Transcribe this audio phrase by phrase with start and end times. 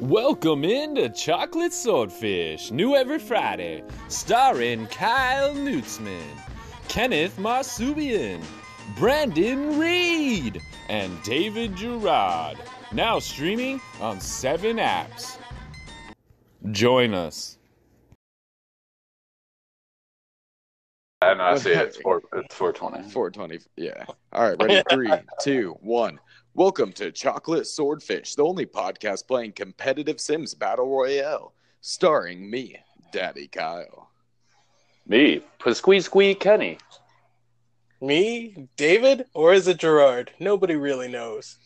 [0.00, 6.24] Welcome into Chocolate Swordfish, new every Friday, starring Kyle Nutzman,
[6.88, 8.42] Kenneth Marsubian,
[8.96, 12.56] Brandon Reed, and David Gerard.
[12.94, 15.36] Now streaming on seven apps.
[16.70, 17.58] Join us.
[21.20, 21.76] And I see it.
[21.76, 22.22] It's four.
[22.32, 23.02] It's four twenty.
[23.10, 23.58] 420.
[23.76, 24.06] Yeah.
[24.32, 24.56] All right.
[24.58, 24.82] Ready?
[24.90, 25.12] Three,
[25.42, 26.18] two, one.
[26.54, 32.76] Welcome to Chocolate Swordfish, the only podcast playing competitive Sims Battle Royale, starring me,
[33.12, 34.10] Daddy Kyle.
[35.06, 36.78] Me, squeeze squeeze Kenny.
[38.00, 40.32] Me, David, or is it Gerard?
[40.40, 41.56] Nobody really knows.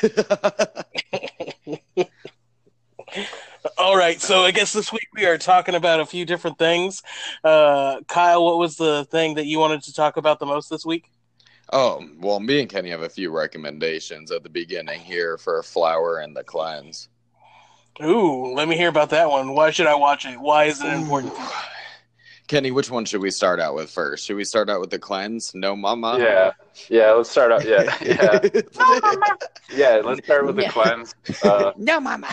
[3.76, 7.02] All right, so I guess this week we are talking about a few different things.
[7.44, 10.86] Uh, Kyle, what was the thing that you wanted to talk about the most this
[10.86, 11.10] week?
[11.72, 15.62] Oh, well, me and Kenny have a few recommendations at the beginning here for a
[15.64, 17.08] Flower and the Cleanse.
[18.02, 19.54] Ooh, let me hear about that one.
[19.54, 20.38] Why should I watch it?
[20.40, 21.32] Why is it important?
[22.46, 24.24] Kenny, which one should we start out with first?
[24.24, 25.54] Should we start out with the Cleanse?
[25.54, 26.16] No Mama?
[26.18, 26.52] Yeah,
[26.88, 27.10] yeah.
[27.12, 27.66] Let's start out.
[27.66, 29.36] Yeah, yeah, no mama.
[29.74, 30.00] yeah.
[30.02, 30.70] Let's start with the Yeah.
[30.70, 31.14] cleanse.
[31.42, 32.32] Uh, no Mama.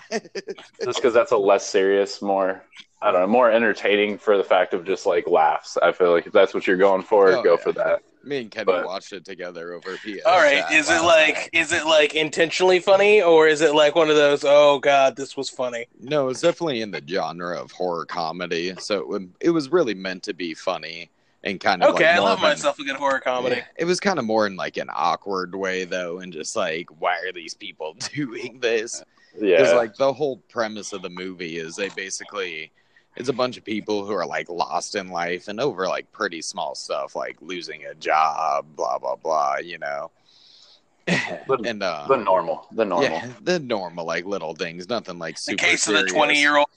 [0.83, 2.63] just because that's a less serious, more
[3.01, 5.77] I don't know, more entertaining for the fact of just like laughs.
[5.81, 7.61] I feel like if that's what you're going for, Oh, go yeah.
[7.63, 7.99] for that.
[8.25, 10.21] Me and Kenny But- watched it together over PS.
[10.25, 14.09] All right, is it like is it like intentionally funny or is it like one
[14.09, 15.85] of those oh god, this was funny?
[15.99, 18.73] No, it's definitely in the genre of horror comedy.
[18.79, 21.09] So it, would- it was really meant to be funny
[21.43, 23.57] and kind of Okay, like I love myself a good horror comedy.
[23.57, 26.87] Yeah, it was kind of more in like an awkward way though, and just like
[26.99, 29.03] why are these people doing this?
[29.39, 32.71] Yeah, Because like the whole premise of the movie is they basically
[33.15, 36.41] it's a bunch of people who are like lost in life and over like pretty
[36.41, 40.11] small stuff like losing a job, blah blah blah, you know.
[41.07, 43.07] the, and uh, the normal, the normal.
[43.09, 45.63] yeah, the normal like little things, nothing like The super.
[45.63, 46.67] case of the twenty year old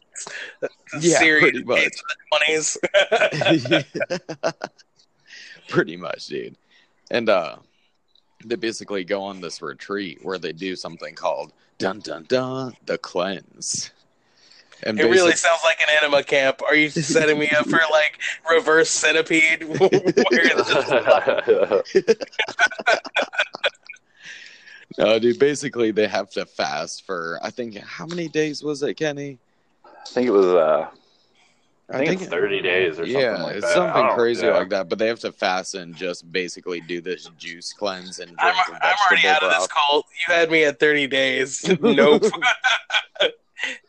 [1.00, 1.78] Yeah, serious pretty much.
[2.46, 4.52] case of the twenties.
[5.68, 6.56] pretty much dude
[7.10, 7.56] and uh
[8.44, 12.96] they basically go on this retreat where they do something called dun dun dun the
[12.98, 13.90] cleanse
[14.84, 16.62] and It really sounds like an anima camp.
[16.62, 18.18] Are you setting me up for like
[18.50, 19.66] reverse centipede?
[24.96, 28.94] No dude basically they have to fast for i think how many days was it
[28.94, 29.38] kenny
[29.84, 30.46] I think it was.
[30.46, 30.88] Uh,
[31.90, 33.78] I think, it's thirty days or something yeah like it's that.
[33.78, 34.58] I something crazy yeah.
[34.58, 38.34] like that but they have to fast and just basically do this juice cleanse and
[38.38, 40.06] I'm, drink I'm already vegetable out of this cult.
[40.28, 41.64] You had me at 30 days.
[41.80, 42.24] Nope.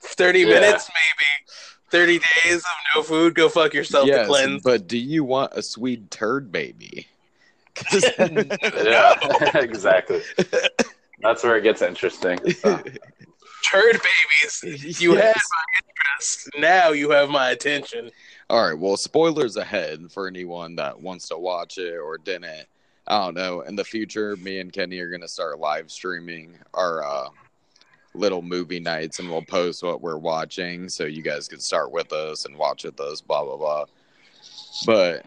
[0.02, 0.46] 30 Yeah.
[0.48, 1.26] minutes, maybe.
[1.92, 2.64] 30 days of
[2.96, 3.34] no food.
[3.36, 4.62] Go fuck yourself yes, to cleanse.
[4.64, 7.08] but do you want a Swede turd baby?
[8.20, 9.14] Yeah,
[9.56, 10.22] exactly.
[11.22, 12.38] That's where it gets interesting.
[12.54, 12.78] So,
[13.72, 14.00] Turd
[14.64, 15.02] babies.
[15.02, 15.46] You had Yes.
[15.52, 16.50] my interest.
[16.60, 18.10] Now you have my attention.
[18.50, 18.78] All right.
[18.78, 22.66] Well, spoilers ahead for anyone that wants to watch it or didn't.
[23.08, 23.62] I don't know.
[23.62, 27.30] In the future, me and Kenny are going to start live streaming our uh,
[28.14, 32.12] little movie nights and we'll post what we're watching so you guys can start with
[32.12, 33.86] us and watch with us, blah, blah, blah.
[34.86, 35.26] But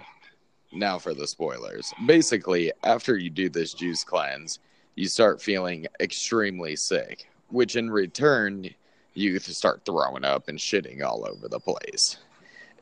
[0.72, 1.92] now for the spoilers.
[2.06, 4.58] Basically, after you do this juice cleanse,
[4.96, 8.68] you start feeling extremely sick, which in return,
[9.14, 12.18] you start throwing up and shitting all over the place.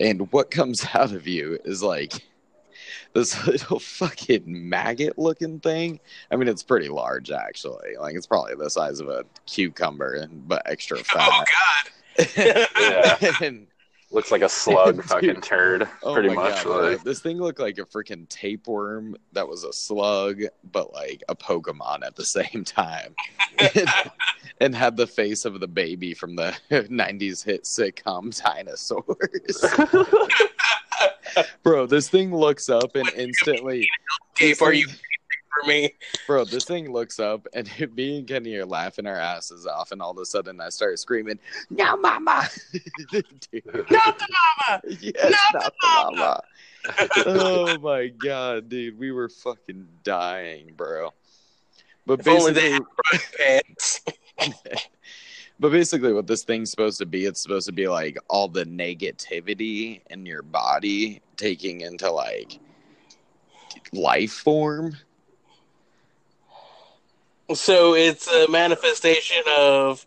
[0.00, 2.24] And what comes out of you is like
[3.14, 6.00] this little fucking maggot looking thing.
[6.30, 7.96] I mean, it's pretty large actually.
[7.98, 11.28] Like it's probably the size of a cucumber, but extra oh, fat.
[11.30, 11.44] Oh.
[11.44, 11.90] God.
[12.36, 13.16] Yeah.
[13.42, 13.66] and
[14.10, 15.04] looks like a slug Dude.
[15.04, 16.64] fucking turd, oh pretty much.
[16.64, 21.22] God, like, this thing looked like a freaking tapeworm that was a slug, but like
[21.28, 23.14] a Pokemon at the same time.
[23.58, 23.88] and,
[24.60, 29.64] and had the face of the baby from the 90s hit sitcom Dinosaurs.
[31.62, 33.88] Bro, this thing looks up and instantly
[34.36, 35.94] Gabe, are you for me?
[36.26, 40.00] Bro, this thing looks up and me and Kenny are laughing our asses off, and
[40.00, 41.38] all of a sudden I start screaming,
[41.70, 42.48] "No, mama!"
[43.12, 44.28] Not the
[44.68, 44.80] mama.
[45.00, 46.42] yes, Not not the mama.
[47.26, 51.12] oh my god, dude, we were fucking dying, bro.
[52.06, 52.82] But If only they had
[53.36, 54.00] pants.
[55.60, 58.64] But basically, what this thing's supposed to be, it's supposed to be like all the
[58.64, 62.58] negativity in your body taking into like
[63.92, 64.96] life form.
[67.54, 70.06] So it's a manifestation of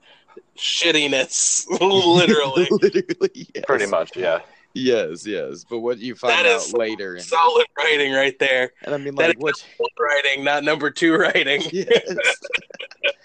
[0.57, 2.67] shittiness, literally.
[2.81, 3.65] Literally, yes.
[3.67, 4.39] pretty much, yeah.
[4.73, 5.63] Yes, yes.
[5.69, 8.71] But what you find That out is later, and, Solid writing right there.
[8.83, 9.91] and I mean, That like, is what?
[9.99, 11.61] Writing, not number two writing.
[11.71, 12.15] Yes.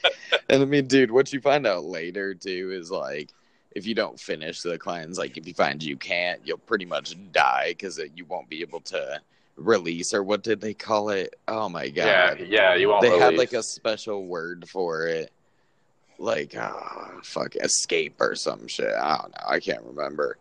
[0.48, 3.30] and I mean, dude, what you find out later too is like,
[3.72, 7.14] if you don't finish the cleanse, like if you find you can't, you'll pretty much
[7.32, 9.20] die because you won't be able to
[9.56, 11.34] release or what did they call it?
[11.46, 13.02] Oh my god, yeah, yeah, you won't.
[13.02, 15.32] they had like a special word for it,
[16.18, 18.92] like oh, fuck escape or some shit.
[18.94, 20.38] I don't know, I can't remember.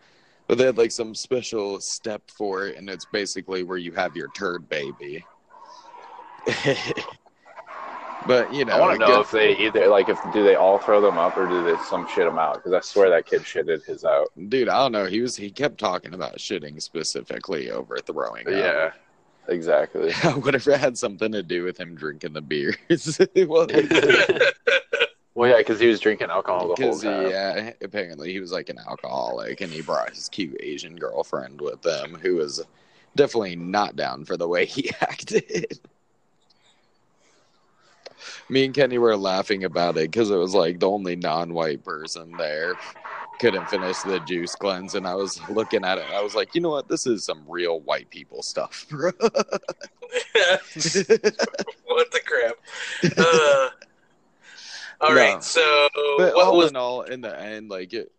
[0.48, 4.15] But they had like some special step for it, and it's basically where you have
[4.15, 5.25] your turd baby.
[8.27, 10.77] but you know, I want to know if they either like if do they all
[10.77, 12.56] throw them up or do they some shit them out?
[12.56, 14.27] Because I swear that kid shitted his out.
[14.50, 15.06] Dude, I don't know.
[15.06, 18.47] He was he kept talking about shitting specifically over throwing.
[18.50, 18.91] Yeah,
[19.47, 20.12] exactly.
[20.41, 22.75] Whatever it had something to do with him drinking the beers.
[23.35, 23.68] well,
[25.35, 27.30] well, yeah, because he was drinking alcohol the whole because time.
[27.30, 31.85] yeah, apparently he was like an alcoholic, and he brought his cute Asian girlfriend with
[31.85, 32.62] him, who was
[33.15, 35.80] definitely not down for the way he acted.
[38.50, 42.35] Me and Kenny were laughing about it because it was like the only non-white person
[42.38, 42.75] there
[43.39, 46.06] couldn't finish the juice cleanse, and I was looking at it.
[46.12, 46.88] I was like, you know what?
[46.88, 49.12] This is some real white people stuff, bro.
[51.85, 52.56] what the crap?
[53.18, 53.69] Uh,
[55.01, 55.15] all No.
[55.15, 58.12] right, so but what all was in all, in the end, like it.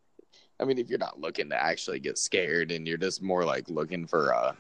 [0.61, 3.69] I mean, if you're not looking to actually get scared, and you're just more like
[3.71, 4.57] looking for a,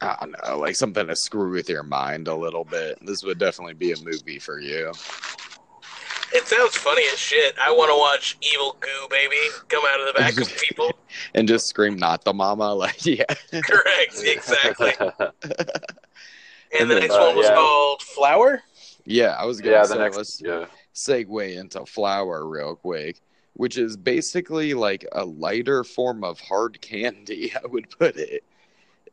[0.00, 3.38] I don't know, like something to screw with your mind a little bit, this would
[3.38, 4.92] definitely be a movie for you.
[6.32, 7.54] It sounds funny as shit.
[7.60, 9.36] I want to watch Evil Goo Baby
[9.68, 10.90] come out of the back of people.
[11.32, 14.92] And just scream, "Not the mama!" Like, yeah, Correct, exactly.
[16.78, 17.54] And the then, next uh, one was yeah.
[17.54, 18.62] called Flower.
[19.04, 19.36] yeah.
[19.38, 20.16] I was gonna yeah, say next.
[20.16, 23.20] let's Yeah, segue into flour real quick,
[23.52, 27.52] which is basically like a lighter form of hard candy.
[27.54, 28.42] I would put it.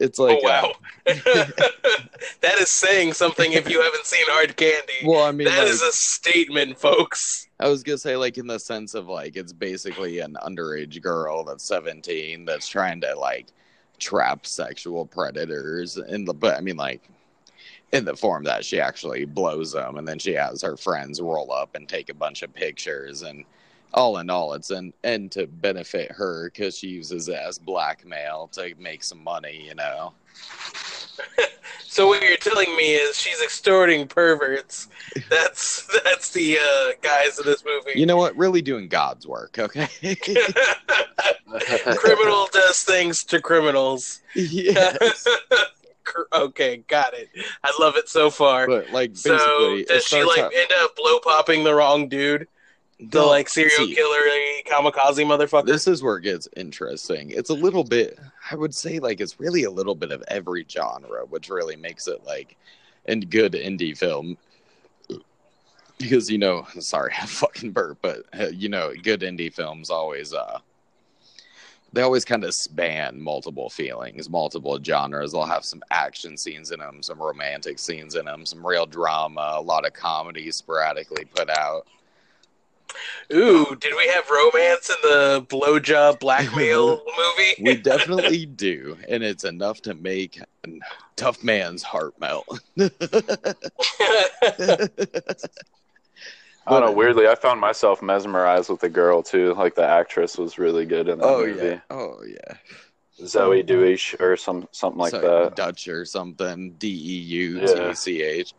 [0.02, 0.74] It's like oh uh, wow,
[1.06, 3.54] that is saying something.
[3.54, 7.48] If you haven't seen Hard Candy, well, I mean, that like, is a statement, folks.
[7.60, 11.44] I was gonna say, like, in the sense of like, it's basically an underage girl
[11.44, 13.50] that's seventeen that's trying to like
[14.00, 17.08] trap sexual predators in the, but I mean, like,
[17.92, 21.54] in the form that she actually blows them, and then she has her friends roll
[21.54, 23.46] up and take a bunch of pictures, and
[23.94, 28.50] all in all, it's an and to benefit her because she uses it as blackmail
[28.54, 30.14] to make some money, you know.
[31.92, 34.88] So what you're telling me is she's extorting perverts.
[35.30, 38.00] That's that's the uh, guys in this movie.
[38.00, 38.34] You know what?
[38.38, 39.90] Really doing God's work, okay?
[41.98, 44.22] Criminal does things to criminals.
[44.36, 45.28] yes.
[46.34, 47.30] Okay, got it.
[47.64, 48.68] I love it so far.
[48.68, 52.48] But like, so does she like end up blow popping the wrong dude?
[53.02, 54.20] The No, like serial see, killer
[54.68, 55.66] kamikaze motherfucker.
[55.66, 57.32] This is where it gets interesting.
[57.32, 58.20] It's a little bit,
[58.52, 62.08] I would say, like it's really a little bit of every genre, which really makes
[62.08, 62.58] it like
[63.08, 64.38] a good indie film.
[65.98, 70.34] Because you know, sorry, I fucking burp, but uh, you know, good indie films always
[70.34, 70.60] uh
[71.94, 75.34] they always kind of span multiple feelings, multiple genres.
[75.34, 79.56] They'll have some action scenes in them, some romantic scenes in them, some real drama,
[79.58, 81.88] a lot of comedy sporadically put out.
[83.34, 87.54] Ooh, did we have romance in the blowjob blackmail movie?
[87.62, 90.70] We definitely do, and it's enough to make a
[91.16, 92.48] tough man's heart melt.
[96.68, 96.92] I don't know.
[96.92, 99.54] Weirdly, I found myself mesmerized with the girl too.
[99.54, 101.68] Like the actress was really good in the oh movie.
[101.68, 102.56] yeah, oh yeah,
[103.20, 105.56] Zoey Deutch or some something like So, that.
[105.56, 106.74] Dutch or something.
[106.74, 108.54] D E U T C H.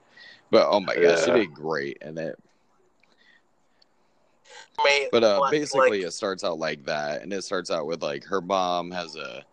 [0.50, 1.34] But oh my gosh, she Yeah.
[1.34, 2.38] did great in it.
[4.84, 8.02] Man, But uh, basically, like- it starts out like that, and it starts out with
[8.02, 9.44] like her mom has a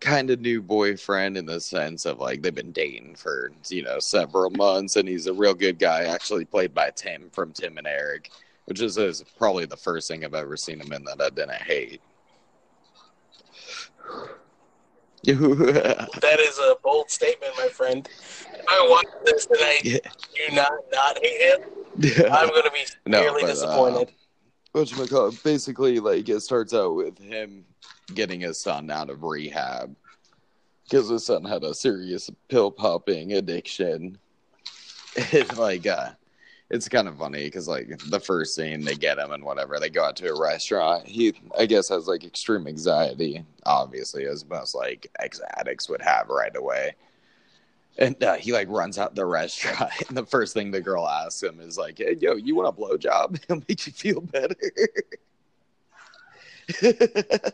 [0.00, 3.98] kind of new boyfriend in the sense of like they've been dating for you know
[3.98, 7.86] several months, and he's a real good guy, actually played by Tim from Tim and
[7.86, 8.30] Eric,
[8.66, 11.62] which is, is probably the first thing I've ever seen him in that I didn't
[11.62, 12.00] hate.
[15.24, 18.08] that is a bold statement, my friend.
[18.54, 19.98] If I watch this and I Yeah.
[20.48, 21.60] do not not hate him,
[22.32, 24.04] I'm going to be No, severely but, uh,
[25.42, 27.64] basically like it starts out with him
[28.14, 29.94] getting his son out of rehab
[30.84, 34.18] because his son had a serious pill popping addiction.
[35.32, 36.10] And like uh
[36.70, 39.88] it's kind of funny because like the first scene they get him and whatever they
[39.88, 41.06] go out to a restaurant.
[41.06, 46.28] He i guess has like extreme anxiety obviously as most like ex addicts would have
[46.28, 46.94] right away
[47.98, 51.42] and uh, he like runs out the restaurant and the first thing the girl asks
[51.42, 54.54] him is like hey, yo you want a blowjob it'll make you feel better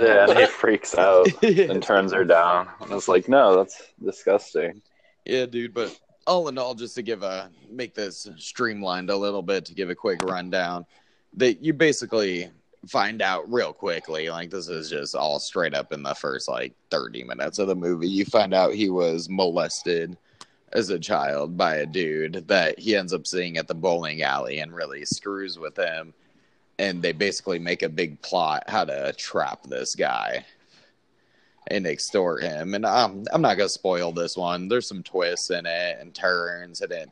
[0.00, 2.68] Yeah, and he freaks out and turns her down.
[2.80, 4.82] And it's like, no, that's disgusting.
[5.24, 9.42] Yeah, dude, but all in all, just to give a make this streamlined a little
[9.42, 10.86] bit to give a quick rundown,
[11.34, 12.50] that you basically
[12.86, 14.30] find out real quickly.
[14.30, 17.74] Like this is just all straight up in the first like thirty minutes of the
[17.74, 18.08] movie.
[18.08, 20.16] You find out he was molested
[20.72, 24.58] as a child by a dude that he ends up seeing at the bowling alley
[24.58, 26.12] and really screws with him.
[26.78, 30.44] And they basically make a big plot how to trap this guy
[31.68, 32.74] and extort him.
[32.74, 34.68] And I'm I'm not gonna spoil this one.
[34.68, 37.10] There's some twists in it and turns, and it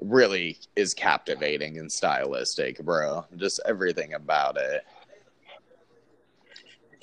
[0.00, 3.24] really is captivating and stylistic, bro.
[3.36, 4.84] Just everything about it.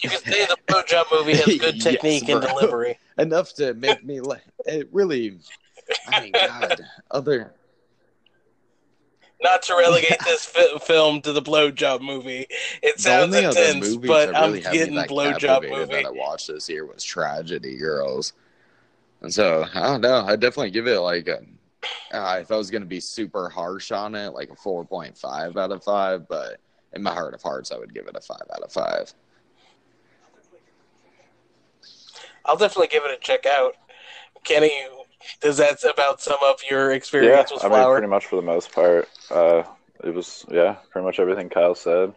[0.01, 2.97] You can say the blowjob movie has good Yes, technique and delivery.
[3.17, 4.21] Enough to make me.
[4.21, 5.37] La- it really.
[6.07, 7.51] I mean, God, other.
[9.41, 12.47] Not to relegate this fi- film to the blowjob movie.
[12.81, 15.93] It sounds intense, but I'm really had me getting blowjob movie.
[15.93, 18.33] that I watched this year was Tragedy Girls,
[19.21, 20.25] and so I don't know.
[20.25, 21.41] I definitely give it like a.
[22.11, 25.57] Uh, if I was gonna be super harsh on it, like a four point five
[25.57, 26.59] out of five, but
[26.93, 29.13] in my heart of hearts, I would give it a five out of five.
[32.49, 33.75] I'll definitely give it a check out.
[34.43, 34.71] Kenny,
[35.39, 38.41] does that about sum up your Yeah, experience with I mean, pretty much for the
[38.41, 39.07] most part.
[39.29, 39.63] Uh,
[40.03, 42.15] it was yeah, pretty much everything Kyle said.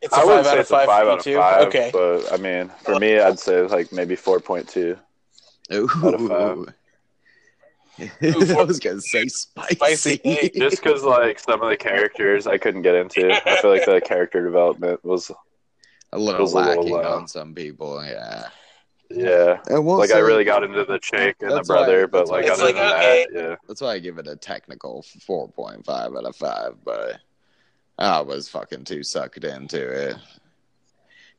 [0.00, 1.90] It's a I five wouldn't out say of five five for out of five, Okay.
[1.92, 4.96] but I mean, for me, I'd say like maybe four point two.
[5.72, 6.66] Out of Ooh.
[8.24, 9.74] Ooh, I was gonna say spicy.
[9.74, 10.50] Spicy.
[10.54, 13.30] Just because like some of the characters I couldn't get into.
[13.46, 15.30] I feel like the character development was
[16.12, 18.04] a little was a little lacking on some people.
[18.04, 18.48] Yeah.
[19.10, 19.58] yeah.
[19.68, 22.28] And we'll Like I really got into the chick and the That's why- brother, but
[22.28, 23.26] like why- It's other like, than okay.
[23.32, 23.56] that, yeah.
[23.68, 25.88] That's why I give it a technical 4.5
[26.18, 27.18] out of 5, but
[27.98, 30.16] I was fucking too sucked into it.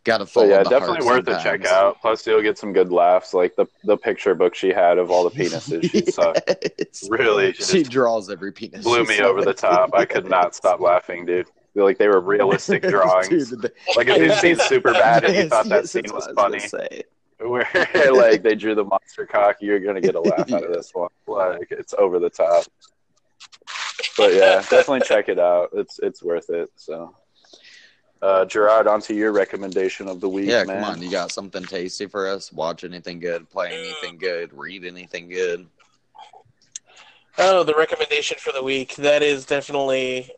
[0.03, 2.01] Gotta But follow yeah, the definitely heart worth a check out.
[2.01, 3.35] Plus, you'll get some good laughs.
[3.35, 7.07] Like the the picture book she had of all the penises she saw Yes.
[7.07, 8.83] really She just draws every penis.
[8.83, 9.91] blew me over the top.
[9.93, 11.45] I could not stop laughing, dude.
[11.75, 13.49] Like they were realistic drawings.
[13.49, 16.13] Dude, the- Like if you've seen Super Bad and you thought that yes, scene that's
[16.13, 17.03] was funny, gonna say.
[17.41, 17.67] where
[18.13, 21.09] like they drew the monster cock, you're gonna get a laugh out of this one.
[21.27, 22.65] Like it's over the top.
[24.17, 25.69] But yeah, definitely check it out.
[25.73, 26.69] It's it's worth it.
[26.75, 27.15] So,
[28.21, 30.83] uh, Gerard, on to your recommendation of the week, Yeah, man.
[30.83, 31.01] come on.
[31.01, 32.51] You got something tasty for us?
[32.51, 33.49] Watch anything good?
[33.49, 34.51] Play anything good?
[34.53, 35.65] Read anything good?
[37.37, 38.95] Oh, the recommendation for the week.
[38.97, 40.29] That is definitely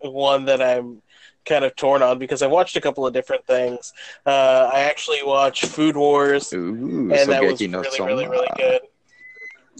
[0.00, 1.02] one that I'm
[1.44, 3.92] kind of torn on because I watched a couple of different things.
[4.24, 8.48] Uh, I actually watched Food Wars, Ooh, and that was Shokugeki no really, really, really
[8.56, 8.80] good.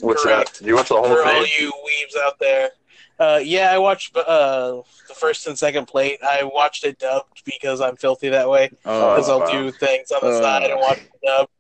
[0.01, 0.61] What's Correct.
[0.61, 0.67] that?
[0.67, 1.17] You watch the whole thing?
[1.17, 2.71] For all you weaves out there.
[3.19, 6.19] Uh, yeah, I watched uh, the first and second plate.
[6.23, 8.71] I watched it dubbed because I'm filthy that way.
[8.85, 9.51] Oh, Because I'll wow.
[9.51, 10.43] do things on the Uh.
[10.43, 11.51] side and watch it dubbed.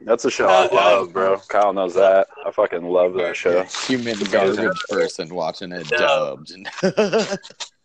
[0.00, 1.38] That's a show I Uh, love, bro.
[1.48, 2.28] Kyle knows that.
[2.46, 3.62] I fucking love that show.
[3.88, 6.52] human garbage person watching it dubbed.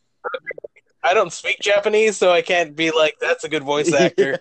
[1.06, 4.40] I don't speak Japanese, so I can't be like, that's a good voice actor.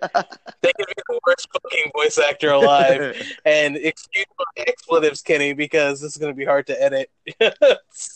[0.61, 3.21] They could be the worst fucking voice actor alive.
[3.45, 7.11] And excuse my expletives, Kenny, because this is going to be hard to edit.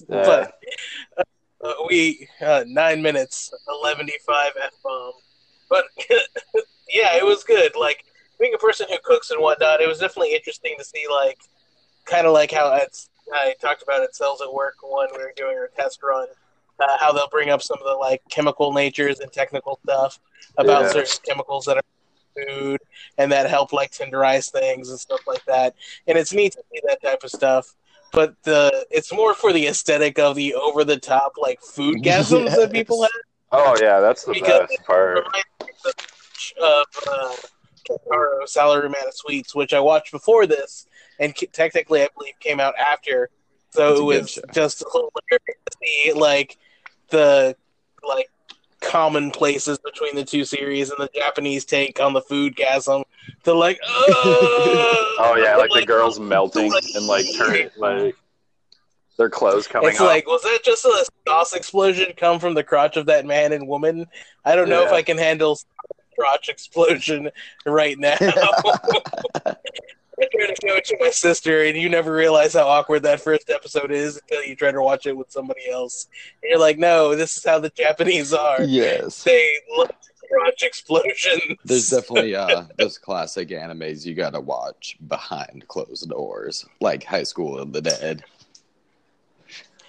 [0.08, 0.54] but
[1.64, 5.12] uh, we uh, nine minutes, eleven five f bomb.
[5.68, 5.84] But
[6.88, 7.72] yeah, it was good.
[7.74, 8.04] Like
[8.38, 11.38] being a person who cooks and whatnot, it was definitely interesting to see like
[12.04, 15.32] kind of like how it's, I talked about it cells at work when we were
[15.36, 16.28] doing our test run.
[16.78, 20.20] Uh, how they'll bring up some of the like chemical natures and technical stuff
[20.58, 20.88] about Yeah.
[20.90, 21.82] certain chemicals that are
[22.46, 22.78] food
[23.18, 25.74] and that help like tenderize things and stuff like that.
[26.06, 27.74] And it's neat to see that type of stuff.
[28.12, 32.54] But the it's more for the aesthetic of the over the top like food gasms
[32.54, 33.10] that people have.
[33.52, 35.24] Oh yeah, that's the Because best part.
[36.60, 37.36] Of uh,
[37.88, 40.86] Kantaro Salary Man of Sweets, which I watched before this,
[41.18, 43.30] and technically I believe came out after.
[43.70, 44.42] So it was show.
[44.52, 46.58] just hilarious to see like
[47.08, 47.56] the
[48.06, 48.30] like
[48.80, 53.04] commonplaces between the two series and the Japanese take on the food gasm.
[53.48, 58.16] Oh, the like, oh, Oh yeah, like the girls melting and like turning like
[59.18, 60.06] their clothes coming It's off.
[60.06, 63.66] like, was that just a sauce explosion come from the crotch of that man and
[63.66, 64.06] woman?
[64.44, 65.58] I don't know if I can handle
[66.18, 67.30] crotch explosion
[67.64, 68.16] right now.
[70.18, 73.20] I tried to show it to my sister, and you never realize how awkward that
[73.20, 76.08] first episode is until you try to watch it with somebody else.
[76.42, 78.62] And you're like, no, this is how the Japanese are.
[78.62, 79.24] yes.
[79.24, 79.46] They
[79.76, 79.90] love
[80.28, 81.58] crotch explosions.
[81.64, 87.58] There's definitely uh those classic animes you gotta watch behind closed doors, like High School
[87.58, 88.24] of the Dead.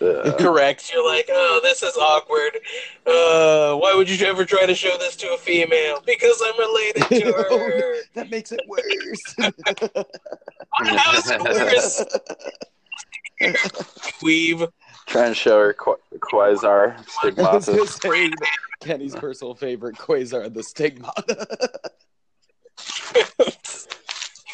[0.02, 0.92] Uh, Correct.
[0.94, 2.58] You're like, oh, this is awkward.
[3.06, 6.02] Uh, why would you ever try to show this to a female?
[6.06, 7.96] Because I'm related to her.
[8.14, 9.36] that makes it worse.
[10.74, 12.06] How is it worse?
[14.22, 14.64] Weave.
[15.08, 18.02] Trying to show her Qu- Quasar I was gonna stigmatus.
[18.02, 18.32] say
[18.82, 21.48] Kenny's personal favorite Quasar, the Stigmata.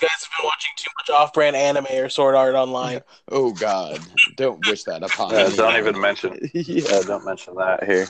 [0.04, 3.00] You guys have been watching too much off-brand anime or sword art online.
[3.32, 4.06] oh God,
[4.36, 5.56] don't wish that upon Yeah, me.
[5.56, 6.38] don't even mention.
[6.54, 6.92] yeah.
[6.92, 8.10] Yeah, don't mention that here.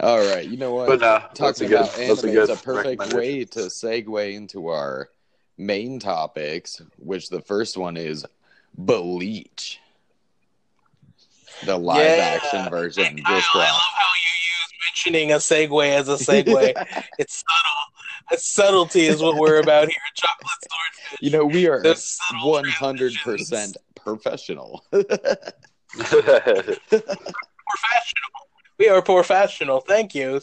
[0.00, 0.88] All right, you know what?
[0.88, 4.68] But no, Talking about That's a anime good is a perfect way to segue into
[4.68, 5.08] our
[5.56, 8.26] main topics, which the first one is
[8.76, 9.80] Bleach.
[11.62, 12.36] The live Yeah.
[12.36, 14.72] action version I, just I love how you use
[15.06, 16.74] mentioning a segue as a segue.
[17.18, 17.77] it's subtle.
[18.36, 21.18] Subtlety is what we're about here at Chocolate Swordfish.
[21.20, 21.82] You know, we are
[22.42, 24.84] one hundred percent professional.
[24.90, 26.42] professional.
[28.78, 29.80] We are professional.
[29.80, 30.40] Thank you.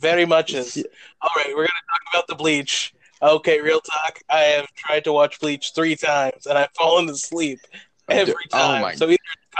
[0.00, 0.76] Very much is.
[1.22, 2.94] All right, we're gonna talk about the Bleach.
[3.22, 4.18] Okay, real talk.
[4.28, 7.60] I have tried to watch Bleach three times, and I've fallen asleep
[8.08, 8.82] every Oh time.
[8.82, 9.56] my- so either it's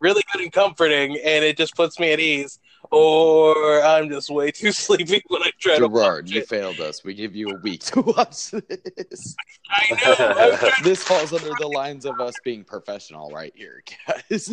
[0.00, 4.50] really good and comforting, and it just puts me at ease, or I'm just way
[4.50, 6.48] too sleepy when I try to Gerard, watch you it.
[6.48, 7.04] failed us.
[7.04, 9.34] We give you a week to watch this.
[9.70, 10.70] I know.
[10.82, 14.48] This falls under the lines of us being professional right here, guys.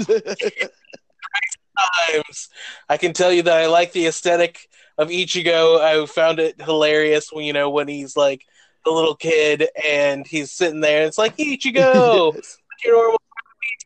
[2.09, 2.49] times.
[2.89, 5.79] I can tell you that I like the aesthetic of Ichigo.
[5.79, 8.43] I found it hilarious when you know when he's like
[8.85, 10.99] the little kid and he's sitting there.
[10.99, 12.57] And it's like Ichigo, Yes.
[12.85, 13.21] your normal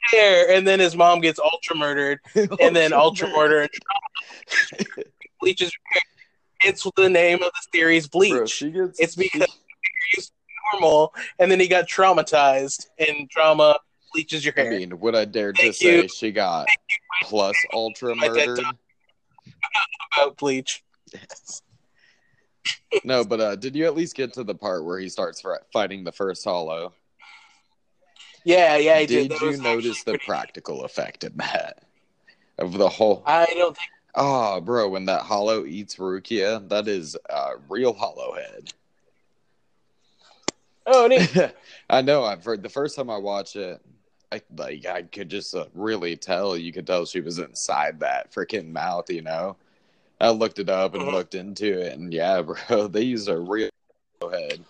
[0.03, 3.69] hair, and then his mom gets ultra murdered, and then ultra murder and
[5.41, 6.01] bleaches hair.
[6.63, 8.31] It's the name of the series Bleach.
[8.31, 8.99] Bro, she gets.
[8.99, 9.47] it's because
[10.11, 10.31] he's
[10.73, 13.79] normal, and then he got traumatized, and trauma
[14.13, 14.73] bleaches your hair.
[14.73, 16.67] I mean, would I dare to Thank say she got
[17.23, 18.59] plus ultra murdered?
[20.15, 20.83] About Bleach.
[23.03, 26.03] No, but uh, did you at least get to the part where he starts fighting
[26.03, 26.93] the first hollow?
[28.47, 29.27] Yeah, yeah, I did.
[29.27, 31.83] did you notice the practical effect in that?
[32.57, 33.21] Of the whole.
[33.25, 33.89] I don't think.
[34.15, 38.71] Oh, bro, when that hollow eats Rukia, that is a real hollow head.
[40.85, 41.29] Oh, neat.
[41.89, 42.23] I know.
[42.23, 43.81] I've heard the first time I watched it,
[44.31, 46.55] I like I could just uh, really tell.
[46.55, 49.09] You could tell she was inside that freaking mouth.
[49.09, 49.57] You know,
[50.21, 51.11] I looked it up and Mhm.
[51.11, 53.69] looked into it, and yeah, bro, these are real
[54.21, 54.63] hollow head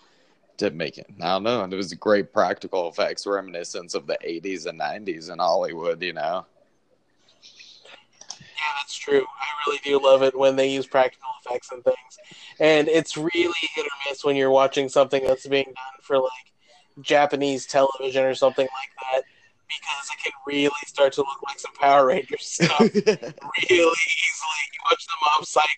[0.58, 1.06] to make it.
[1.20, 5.30] I don't know, and it was great practical effects, reminiscence of the '80s and '90s
[5.30, 6.02] in Hollywood.
[6.02, 6.46] You know,
[8.38, 9.24] Yeah, that's true.
[9.24, 11.96] I really do love it when they use practical effects and things.
[12.60, 16.52] And it's really hit or miss when you're watching something that's being done for like
[17.00, 19.22] Japanese television or something like that
[19.68, 23.92] because it can really start to look like some Power Rangers stuff really easily.
[24.72, 25.68] You watch the Mob Psycho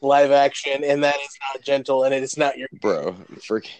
[0.00, 3.70] live action and that is not gentle and it is not your bro, freaking.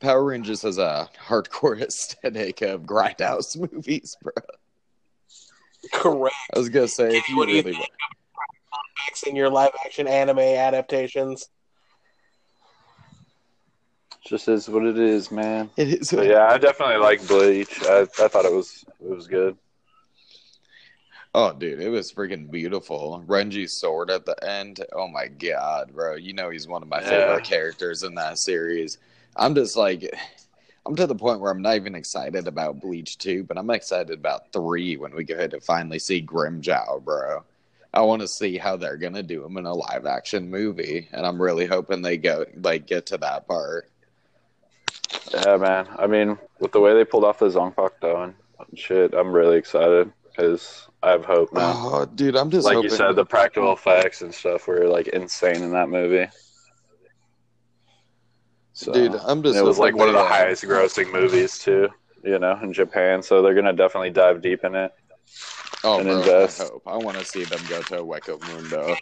[0.00, 4.32] Power Rangers has a hardcore aesthetic of grindhouse movies, bro.
[5.92, 7.88] correct I was gonna say if you What do you really think?
[9.06, 11.48] effects in your live action anime adaptations.
[14.26, 15.70] Just is what it is, man.
[15.76, 17.82] it is But yeah, I definitely like Bleach.
[17.82, 19.56] I, I thought it was it was good.
[21.32, 23.22] Oh, dude, it was freaking beautiful.
[23.26, 24.84] Renji's sword at the end.
[24.92, 26.16] Oh my god, bro!
[26.16, 27.08] You know he's one of my Yeah.
[27.08, 28.98] favorite characters in that series.
[29.36, 30.12] I'm just like,
[30.86, 34.18] I'm to the point where I'm not even excited about Bleach two, but I'm excited
[34.18, 37.44] about three when we get to finally see Grimmjow, bro.
[37.92, 41.26] I want to see how they're gonna do him in a live action movie, and
[41.26, 43.90] I'm really hoping they go like get to that part.
[45.32, 45.88] Yeah, man.
[45.98, 48.34] I mean, with the way they pulled off the Zongpak and
[48.78, 51.72] shit, I'm really excited because I have hope now.
[51.76, 55.62] Oh, dude, I'm just like you said, the practical effects and stuff were like insane
[55.62, 56.28] in that movie.
[58.80, 59.58] So, dude, I'm just.
[59.58, 61.90] it was like one of the highest grossing movies too,
[62.24, 63.22] you know, in Japan.
[63.22, 64.90] So they're gonna definitely dive deep in it.
[65.84, 66.62] Oh, and bro, invest.
[66.62, 66.82] I hope.
[66.86, 68.96] I want to see them go to Hueco Mundo.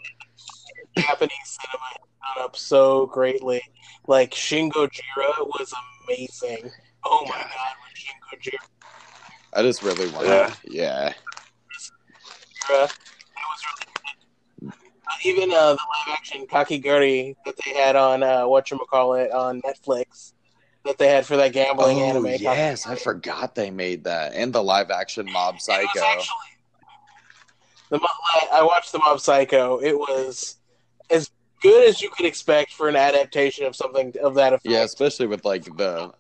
[0.97, 3.63] Japanese cinema has gone up so greatly.
[4.09, 5.73] Like Shin Gojira was
[6.09, 6.73] amazing.
[7.05, 8.67] Oh my god, when Shin Gojira,
[9.53, 10.27] I just really want.
[10.27, 10.49] Yeah.
[10.49, 11.09] to Yeah.
[11.11, 11.15] it
[11.79, 11.93] was
[12.69, 13.88] really good.
[15.25, 20.33] Even uh, the live action Kakegurui that they had on uh, whatchamacallit on Netflix
[20.85, 22.27] that they had for that gambling Oh anime.
[22.39, 25.87] yes, I forgot they made that and the live action Mob It Psycho.
[26.01, 26.35] actually-
[27.91, 28.01] the
[28.53, 29.79] I watched the Mob Psycho.
[29.79, 30.57] It was
[31.11, 31.31] as
[31.63, 34.67] good as you could expect for an adaptation of something of that effect.
[34.67, 36.13] Yeah, especially with like the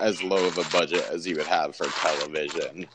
[0.00, 2.86] as low of a budget as you would have for television.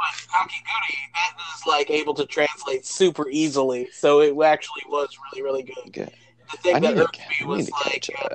[0.00, 3.88] But Kakegurui, that is like able to translate super easily.
[3.92, 5.88] So it actually was really, really good.
[5.88, 6.14] Okay.
[6.50, 8.34] The thing I that irked me was like, uh,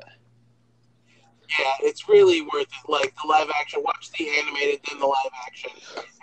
[1.59, 2.89] yeah, it's really worth it.
[2.89, 5.71] Like the live action, watch the animated, then the live action,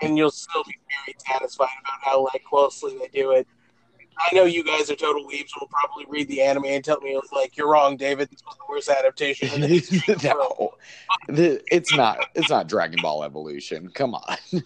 [0.01, 3.47] and you'll still be very satisfied about how like closely they do it.
[4.19, 7.19] I know you guys are total weebs will probably read the anime and tell me
[7.33, 8.29] like you're wrong, David.
[8.31, 10.03] This was the worst adaptation in the history
[10.35, 10.75] world.
[11.29, 12.19] no, The- it's not.
[12.35, 13.89] It's not Dragon Ball Evolution.
[13.95, 14.37] Come on.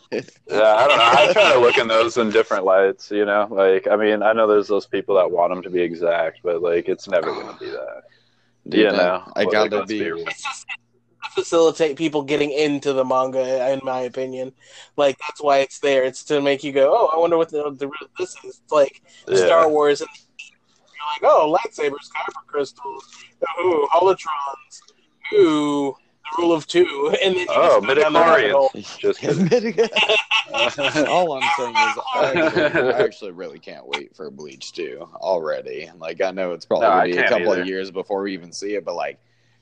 [0.49, 1.05] Yeah, I don't know.
[1.05, 3.11] I try to look in those in different lights.
[3.11, 5.81] You know, like I mean, I know there's those people that want them to be
[5.83, 8.03] exact, but like it's never gonna be that.
[8.69, 10.25] Dude, you I- know, I Like, gotta let's be.
[11.37, 14.53] Facilitate people getting into the manga, in my opinion.
[14.97, 16.03] Like that's why it's there.
[16.03, 18.61] It's to make you go, oh, I wonder what the, the this is.
[18.65, 19.37] It's like Yeah.
[19.37, 20.09] Star Wars, and
[21.23, 23.05] you're like, oh, lightsabers, kyber crystals,
[23.61, 24.83] ooh, holocrons,
[25.35, 25.95] ooh,
[26.39, 28.73] the rule of two, and then you Oh, just go down the rabbit hole.
[28.99, 29.79] Just kidding.
[31.09, 35.91] All I'm saying is, I actually, I actually really can't wait for Bleach 2 already.
[35.99, 37.61] Like, I know it's probably No, gonna be a couple either.
[37.63, 39.19] of years before we even see it, but like,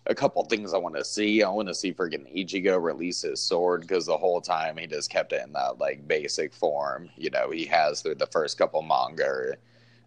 [0.06, 1.42] a couple things I want to see.
[1.42, 5.10] I want to see freaking Ichigo release his sword because the whole time he just
[5.10, 7.08] kept it in that like basic form.
[7.16, 9.58] You know, he has through the first couple manga, or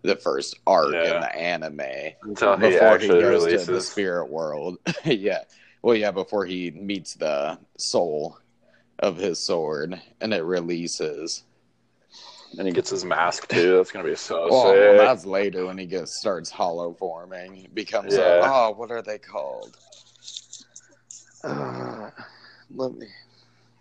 [0.04, 4.30] the first arc in the anime Until he before he actually goes to the spirit
[4.30, 4.78] world.
[5.06, 5.44] yeah.
[5.82, 8.38] Well, yeah, before he meets the soul
[9.00, 11.44] of his sword and it releases.
[12.58, 13.78] And he gets his mask too.
[13.78, 14.98] That's gonna be so Oh, well, sick.
[14.98, 17.54] that's later when he gets starts hollow forming.
[17.54, 19.78] He becomes a, oh, what are they called?
[21.44, 22.10] Uh,
[22.76, 23.08] let me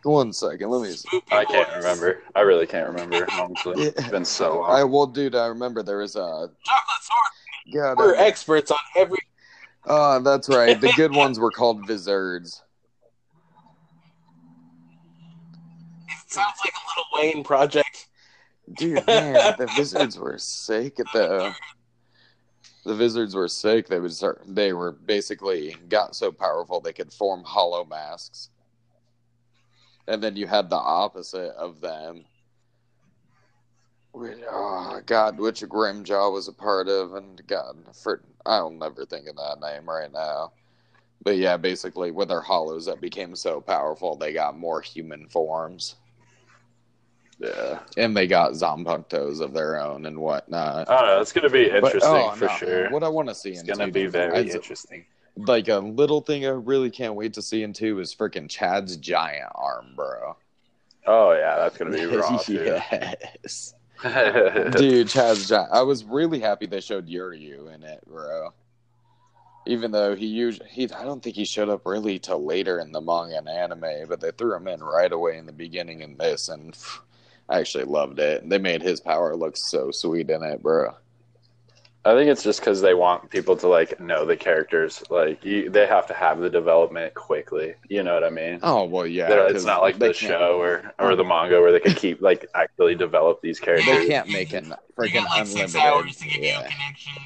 [0.02, 0.70] one second.
[0.70, 0.92] Let me.
[0.94, 1.20] See.
[1.32, 2.22] I can't remember.
[2.34, 3.26] I really can't remember.
[3.32, 3.90] Honestly, Yeah.
[3.96, 4.70] it's been so long.
[4.70, 5.34] I well, dude.
[5.34, 6.50] I remember there was a.
[6.64, 7.74] Chocolate sword.
[7.74, 9.18] God, We're experts on every.
[9.86, 10.80] Oh, that's right.
[10.80, 12.62] The good ones were called Vizards.
[16.08, 17.85] It sounds like a Lil Wayne project.
[18.72, 21.54] Dude, man, the Wizards were sick at the.
[22.84, 23.88] The Wizards were sick.
[23.88, 24.42] They would start.
[24.46, 28.50] They were basically got so powerful they could form hollow masks.
[30.06, 32.24] And then you had the opposite of them.
[34.14, 39.36] Oh God, which Grimmjow was a part of, and God, for I'll never think of
[39.36, 40.52] that name right now.
[41.22, 45.96] But yeah, basically, with their hollows that became so powerful, they got more human forms
[47.38, 47.78] yeah.
[47.96, 50.88] and they got Zanpakutos of their own and whatnot.
[50.88, 51.20] I don't know.
[51.20, 52.90] It's gonna be But- oh, interesting oh, for no, sure.
[52.90, 55.04] What I want to see It's in gonna two, be very is- interesting.
[55.38, 58.96] Like a little thing I really can't wait to see in two is freaking Chad's
[58.96, 60.34] giant arm, bro.
[61.06, 62.64] Oh yeah, that's gonna be raw too.
[62.64, 63.74] yes,
[64.76, 65.70] dude, Chad's giant.
[65.72, 68.54] I was really happy they showed Uryu in it, bro.
[69.66, 72.92] Even though he usually, he, I don't think he showed up really till later in
[72.92, 76.16] the manga and anime, but they threw him in right away in the beginning in
[76.16, 77.00] this, and phew,
[77.48, 78.48] I actually loved it.
[78.48, 80.94] They made his power look so sweet in it, bro.
[82.04, 85.02] I think it's just because they want people to like know the characters.
[85.10, 87.74] Like you, they have to have the development quickly.
[87.88, 88.60] You know what I mean?
[88.62, 89.28] Oh well, yeah.
[89.28, 91.96] They're- it's 'cause not like the can't- show or or the manga where they could
[91.96, 93.86] keep like actually develop these characters.
[93.98, 94.64] They can't make it
[94.96, 95.70] freaking got like unlimited.
[95.70, 96.68] six hours to give you a yeah.
[96.68, 97.22] connection.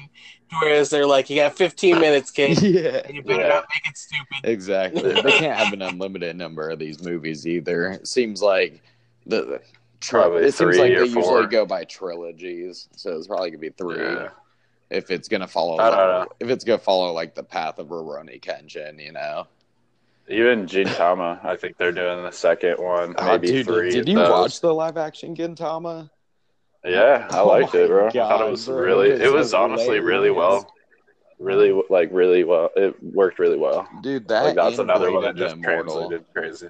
[0.61, 2.61] Whereas they're like, you got 15 minutes, kid.
[2.61, 3.47] yeah, And you better Yeah.
[3.49, 4.49] not make it stupid.
[4.49, 5.13] exactly.
[5.13, 7.87] they can't have an unlimited number of these movies either.
[7.91, 8.81] It seems like
[9.27, 9.67] the, the tri-
[10.01, 11.21] Probably it seems like they four.
[11.21, 13.99] usually go by trilogies, so it's probably gonna be three.
[14.03, 14.29] Yeah.
[14.89, 16.27] If it's gonna follow, know.
[16.39, 19.47] if it's gonna follow like the path of Rurouni Kenshin, you know.
[20.27, 23.91] Even Gintama, I think they're doing the second one, Oh, maybe dude, three.
[23.91, 24.29] did you those.
[24.29, 26.09] watch the live action Gintama?
[26.85, 28.07] Yeah, I Oh liked it, bro.
[28.07, 29.09] I thought it was bro, really.
[29.11, 30.73] it It was was honestly really well.
[31.39, 32.69] Really, like really well.
[32.75, 33.87] It worked really well.
[34.01, 35.83] Dude, that Like that's another one that just Immortal.
[35.93, 36.69] translated crazy.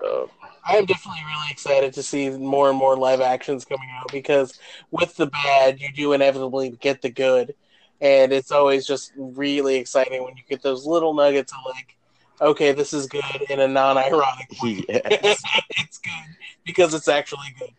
[0.00, 0.30] So,
[0.66, 4.58] I am definitely really excited to see more and more live actions coming out because
[4.90, 7.54] with the bad, you do inevitably get the good.
[8.00, 11.96] And it's always just really exciting when you get those little nuggets of like,
[12.40, 14.84] okay, this is good in a non ironic way.
[14.88, 15.42] Yes.
[15.78, 17.70] it's good because it's actually good.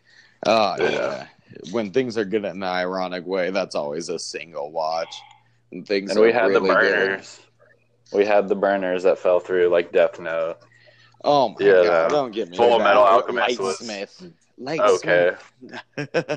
[0.46, 0.90] Oh Yeah.
[0.90, 1.26] yeah.
[1.70, 5.14] When things are good in an ironic way, that's always a single watch.
[5.72, 7.08] And things and we had really the good.
[7.08, 7.40] burners.
[8.12, 10.58] We had the burners that fell through like Death Note.
[11.24, 12.10] Oh my Yeah, god!
[12.10, 12.56] the Don't get me.
[12.56, 12.78] Full.
[12.78, 14.32] Metal Alchemist was- Lightsmith.
[14.60, 15.38] Lightsmith.
[15.96, 16.36] Okay,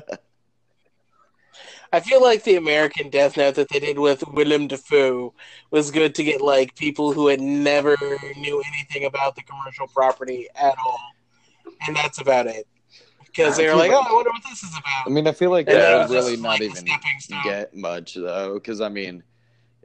[1.92, 5.34] I feel like the American Death Note that they did with Willem Dafoe
[5.70, 7.96] was good to get like people who had never
[8.36, 11.00] knew anything about the commercial property at all,
[11.86, 12.66] and that's about it.
[13.26, 15.50] Because they were like, "Oh, I wonder what this is about." I mean, I feel
[15.50, 15.74] like Yeah.
[15.74, 19.22] that would was really just not like even get much though, because I mean,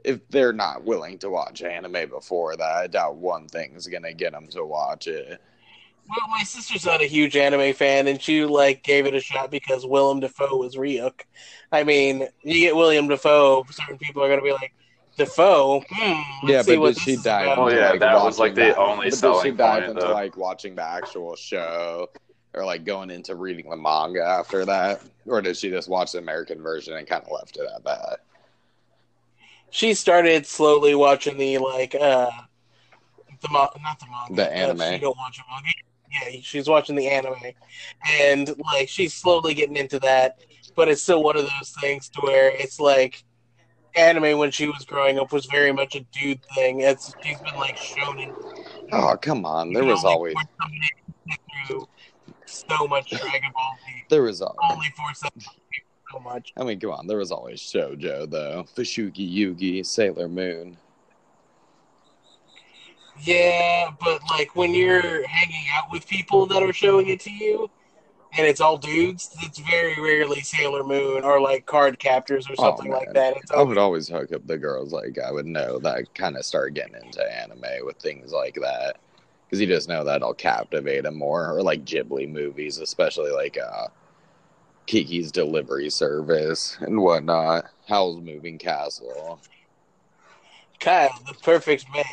[0.04, 4.32] if they're not willing to watch anime before that, I doubt one thing's gonna get
[4.32, 5.40] them to watch it.
[6.08, 9.50] Well, my sister's not a huge anime fan, and she like gave it a shot
[9.50, 11.20] because Willem Dafoe was Ryuk.
[11.70, 14.72] I mean, you get William Dafoe, certain people are gonna be like,
[15.18, 15.82] Dafoe.
[15.90, 17.46] Hmm, Yeah, let's see but what did she is dive?
[17.52, 17.58] about.
[17.58, 20.06] Oh, yeah, like, that was, like, the that- only but did she dive point, into
[20.06, 20.12] though.
[20.14, 22.08] like watching the actual show,
[22.54, 26.18] or like going into reading the manga after that, or did she just watch the
[26.18, 28.20] American version and kind of left it at that?
[29.70, 32.30] She started slowly watching the like uh
[33.40, 34.92] the mo- not the manga, The anime.
[34.94, 35.70] she don't watch a manga.
[36.10, 37.36] Yeah, she's watching the anime,
[38.10, 40.38] and like she's slowly getting into that.
[40.74, 43.22] But it's still one of those things to where it's like
[43.94, 46.80] anime when she was growing up was very much a dude thing.
[46.80, 48.32] It's she's been like shown in.
[48.92, 50.34] Oh come on, there was always
[52.46, 54.04] so much Dragon Ball Z.
[54.08, 55.28] there was Only for
[56.18, 56.52] so much.
[56.56, 60.76] I mean, come on, there was always Shoujo though, Fushigi Yugi, Sailor Moon.
[63.22, 67.68] Yeah, but like when you're hanging out with people that are showing it to you,
[68.36, 72.76] and it's all dudes, it's very rarely Sailor Moon or like card captors or Oh,
[72.76, 73.36] something like that.
[73.36, 74.92] It's I would always hook up the girls.
[74.92, 78.98] Like I would know that kind of start getting into anime with things like that
[79.46, 81.50] because you just know that'll captivate them more.
[81.56, 83.88] Or like Ghibli movies, especially like uh,
[84.88, 87.66] Kiki's Delivery Service and whatnot.
[87.86, 89.38] Howl's Moving Castle.
[90.80, 92.04] Kyle, the perfect man,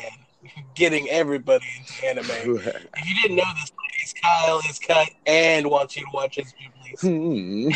[0.74, 2.26] getting everybody into anime.
[2.58, 2.68] hmm.
[2.68, 3.72] If you didn't know this,
[4.22, 6.52] Kyle is cut and wants you to watch his
[7.00, 7.72] Ghiblis.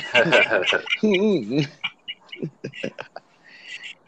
[1.03, 1.65] Hmm.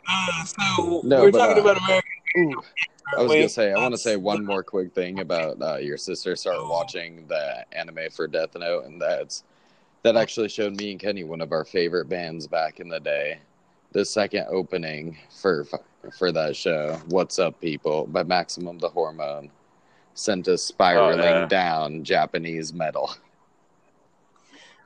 [0.08, 2.10] Uh, so No, we're but, talking uh, about American.
[2.36, 2.62] Ooh.
[3.16, 5.96] I was gonna say I want to say one more quick thing about uh, your
[5.96, 9.44] sister started watching the anime for Death Note, and that's
[10.02, 13.38] that actually showed me and Kenny one of our favorite bands back in the day.
[13.92, 15.66] The second opening for
[16.18, 19.50] for that show, "What's Up, People" by Maximum the Hormone,
[20.14, 21.46] sent us spiraling Oh, yeah.
[21.46, 23.14] down Japanese metal.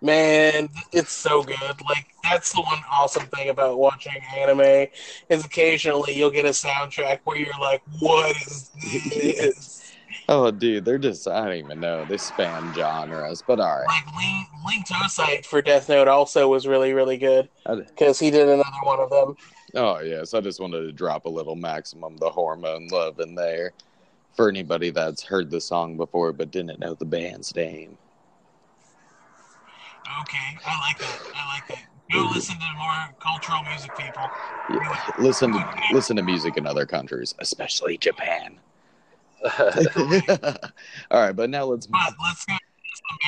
[0.02, 1.80] Man, it's so good.
[1.88, 4.88] Like that's the one awesome thing about watching anime
[5.30, 8.70] is occasionally you'll get a soundtrack where you're like, "What is
[9.10, 9.85] this?"
[10.28, 12.04] Oh, dude, they're just I don't even know.
[12.04, 13.86] They span genres, but all right.
[13.86, 18.48] like Link, Ling Tosite for Death Note also was really really good because he did
[18.48, 19.36] another one of them.
[19.74, 23.72] Oh yes, I just wanted to drop a little maximum the hormone love in there
[24.34, 27.96] for anybody that's heard the song before but didn't know the band's name.
[30.22, 31.20] Okay, I like that.
[31.34, 31.84] I like that.
[32.12, 34.22] Go listen to more cultural music, people.
[34.70, 38.58] Yeah, listen to listen to music in other countries, especially Japan.
[41.10, 42.54] All right, but now let's But let's go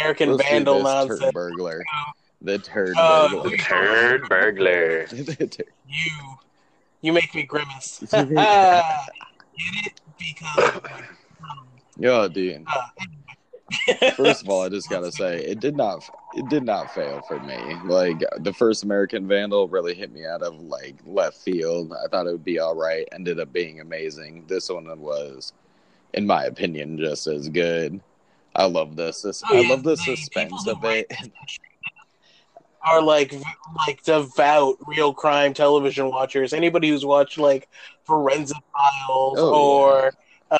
[0.01, 1.21] American let's do Vandal this nonsense.
[1.21, 1.85] turd burglar.
[2.43, 3.51] The turd Oh, burglar.
[3.51, 5.07] The turd burglar.
[5.11, 6.11] The tur- You,
[7.03, 7.99] you make me grimace.
[8.11, 8.27] Get
[9.87, 10.73] it because.
[12.05, 12.65] oh, dude.
[12.67, 12.83] Uh,
[14.17, 16.03] First of all, I just gotta say it did not
[16.35, 17.59] it did not fail for me.
[17.85, 21.93] Like the first American Vandal really hit me out of like left field.
[21.93, 23.07] I thought it would be all right.
[23.13, 24.45] Ended up being amazing.
[24.49, 25.53] This one was,
[26.15, 28.01] in my opinion, just as good.
[28.55, 29.23] I love this.
[29.23, 31.13] this Oh, I love the the suspense of it.
[32.85, 33.35] are like
[33.87, 36.53] like devout real crime television watchers.
[36.53, 37.69] Anybody who's watched like
[38.05, 40.13] Forensic Files Oh, or
[40.51, 40.59] uh,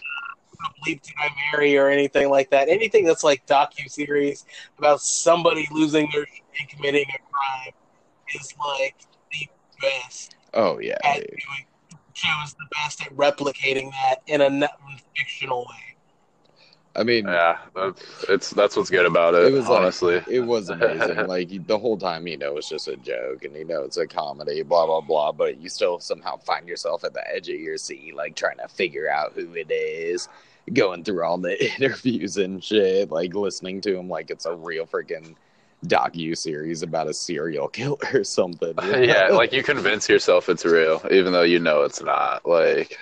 [0.85, 2.69] Bleep Did I Marry or anything like that.
[2.69, 4.45] Anything that's like docu series
[4.79, 7.73] about somebody losing their shit and committing a crime
[8.35, 8.97] is like
[9.33, 9.49] the
[9.81, 11.27] best Oh yeah, at dude.
[11.27, 11.65] doing.
[12.19, 15.85] Shows the best at replicating that in a non-fictional way.
[16.97, 19.45] I mean, Yeah, that's it's that's what's good about it.
[19.45, 20.21] It was like- honestly.
[20.29, 21.27] it was amazing.
[21.29, 24.07] like the whole time, you know, it's just a joke, and you know, it's a
[24.07, 25.31] comedy, blah blah blah.
[25.31, 28.67] But you still somehow find yourself at the edge of your seat, like trying to
[28.67, 30.29] figure out who it is,
[30.73, 34.85] going through all the interviews and shit, like listening to him like it's a real
[34.87, 35.37] freaking
[35.87, 38.75] docu series about a serial killer or something.
[38.83, 38.99] you know?
[38.99, 42.47] yeah, like you convince yourself it's real, even though you know it's not.
[42.47, 42.99] Like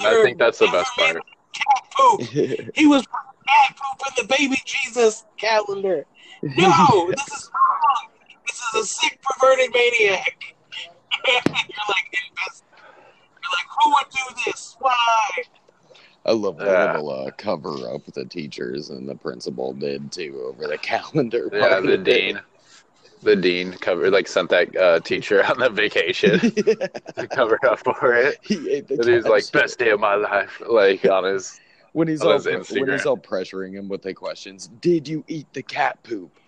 [0.00, 1.16] I think that's the best part.
[1.52, 2.20] Cat poop.
[2.74, 6.06] He was putting cat poop in the baby Jesus calendar.
[6.42, 8.10] No, this is wrong.
[8.46, 10.36] This is a sick, perverted maniac.
[11.26, 11.34] You're
[11.88, 12.64] like, invest.
[13.42, 14.76] You're like, who would do this?
[14.78, 15.28] Why?
[16.26, 16.92] I love the Yeah.
[16.92, 21.50] little uh, cover up the teachers and the principal did too over the calendar.
[21.52, 22.04] yeah, the it.
[22.04, 22.40] dean,
[23.22, 26.38] the dean covered like sent that uh, teacher on the vacation
[27.18, 28.38] to cover up for it.
[28.42, 31.60] he ate the And he's like best day of my life, like on his.
[31.92, 34.68] when he's all when he's all pressuring him with the questions.
[34.68, 36.38] Did you eat the cat poop?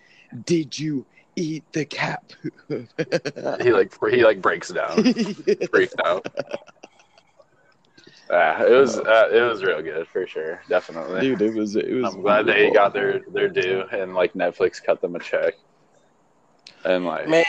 [0.44, 2.34] Did you eat the cat
[2.68, 2.88] poop?
[3.62, 4.96] He like he like breaks down,
[5.70, 6.26] freaks out.
[8.30, 11.20] Yeah, it was uh, it was real good for sure, definitely.
[11.20, 12.12] Dude, it was it was.
[12.14, 15.54] I'm glad they got their their due and like Netflix cut them a check.
[16.84, 17.44] And like Man,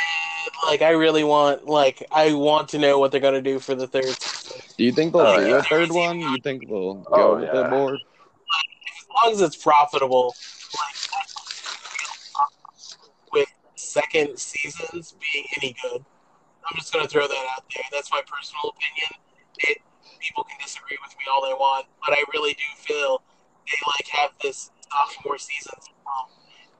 [0.65, 3.75] like, I really want, like, I want to know what they're going to do for
[3.75, 4.15] the third
[4.77, 5.57] Do you think they'll Oh, do yeah.
[5.57, 6.19] a third one?
[6.19, 7.67] You think they'll go Oh, with yeah.
[7.67, 7.93] it more?
[7.93, 7.99] As
[9.23, 10.35] long as it's profitable,
[10.77, 12.47] like
[13.33, 16.03] with second seasons being any good.
[16.69, 17.83] I'm just gonna throw that out there.
[17.91, 19.09] That's my personal opinion.
[19.59, 19.77] It
[20.19, 23.21] people can disagree with me all they want, but I really do feel
[23.65, 25.73] they like have this sophomore season
[26.05, 26.29] Um,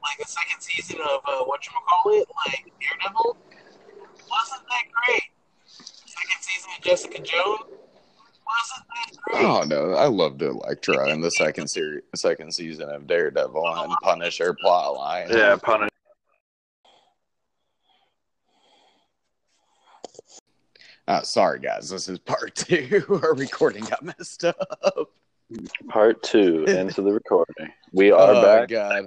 [0.02, 3.36] like the second season of uh, what you call it, like Daredevil,
[4.30, 5.22] wasn't that great.
[5.66, 7.60] Second season of Jessica Jones
[8.48, 9.44] wasn't that great.
[9.44, 14.56] Oh no, I loved Elektra in the second series, second season of Daredevil and Punisher
[14.64, 15.30] plotline.
[15.30, 15.90] Yeah, Punisher.
[21.08, 23.02] Uh, sorry guys, this is part two.
[23.22, 25.10] Our recording got messed up.
[25.88, 27.72] Part two into the recording.
[27.92, 28.68] We are oh back.
[28.68, 29.06] god.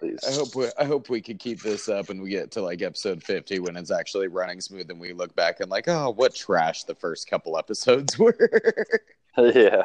[0.00, 0.18] Please.
[0.28, 2.82] I hope we I hope we could keep this up and we get to like
[2.82, 6.34] episode fifty when it's actually running smooth and we look back and like, oh, what
[6.34, 8.34] trash the first couple episodes were.
[9.38, 9.84] yeah.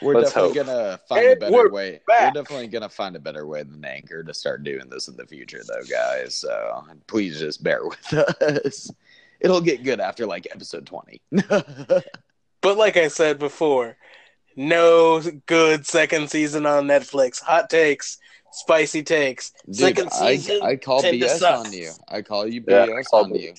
[0.00, 0.66] we're Let's definitely hope.
[0.66, 2.00] gonna find a better we're way.
[2.06, 2.32] back.
[2.36, 5.26] We're definitely gonna find a better way than Anchor to start doing this in the
[5.26, 6.36] future, though, guys.
[6.36, 8.88] So please just bear with us.
[9.40, 11.20] It'll get good after like episode twenty.
[12.62, 13.96] But like I said before,
[14.54, 17.40] no good second season on Netflix.
[17.40, 18.18] Hot takes,
[18.52, 19.52] spicy takes.
[19.64, 20.60] Dude, second season.
[20.62, 21.90] I call BS on you.
[22.08, 23.54] I call you Yeah, BS call on B- you.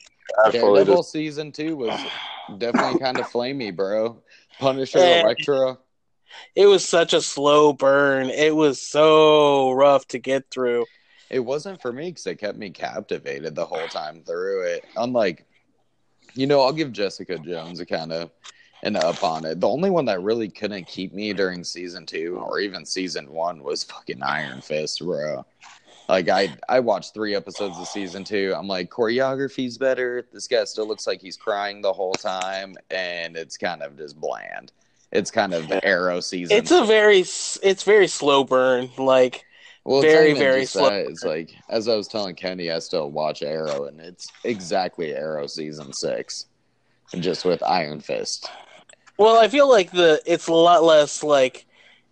[0.45, 1.99] I Daredevil just, season two was
[2.59, 4.21] definitely kind of flamey, bro.
[4.59, 5.21] Punisher, Eh.
[5.21, 5.77] Elektra.
[6.55, 8.29] It was such a slow burn.
[8.29, 10.85] It was so rough to get through.
[11.31, 14.85] It wasn't for me because it kept me captivated the whole time through it.
[14.95, 15.45] Unlike,
[16.33, 18.31] you know, I'll give Jessica Jones a kind of
[18.83, 19.59] an up on it.
[19.59, 23.63] The only one that really couldn't keep me during season two or even season one
[23.63, 25.45] was fucking Iron Fist, bro.
[26.09, 28.53] Like I, I watched three episodes of season two.
[28.57, 30.25] I'm like, choreography's better.
[30.33, 34.19] This guy still looks like he's crying the whole time, and it's kind of just
[34.19, 34.71] bland.
[35.11, 36.57] It's kind of Arrow season.
[36.57, 38.89] It's a very, it's very slow burn.
[38.97, 39.45] Like
[39.83, 40.89] Well, it's Very, very slow.
[40.89, 45.47] It's like as I was telling Kenny, I still watch Arrow, and it's exactly Arrow
[45.47, 46.45] season six,
[47.13, 48.49] and just with Iron Fist.
[49.17, 51.65] Well, I feel like the it's a lot less like,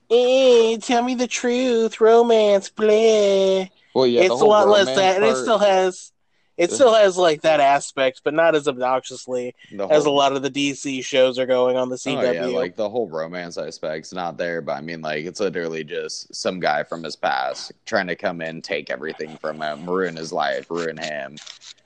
[0.10, 3.66] eh, tell me the truth, romance, blah.
[3.94, 6.12] Well, yeah, it's a lot less that, and it still has,
[6.60, 10.42] it still has like that aspect, but not as obnoxiously the as a lot of
[10.44, 12.34] the DC shows are going on the Oh CW.
[12.34, 16.36] yeah, like the whole romance aspect's not there, but I mean, like it's literally just
[16.36, 20.32] some guy from his past trying to come in, take everything from him, ruin his
[20.34, 21.38] life, ruin him,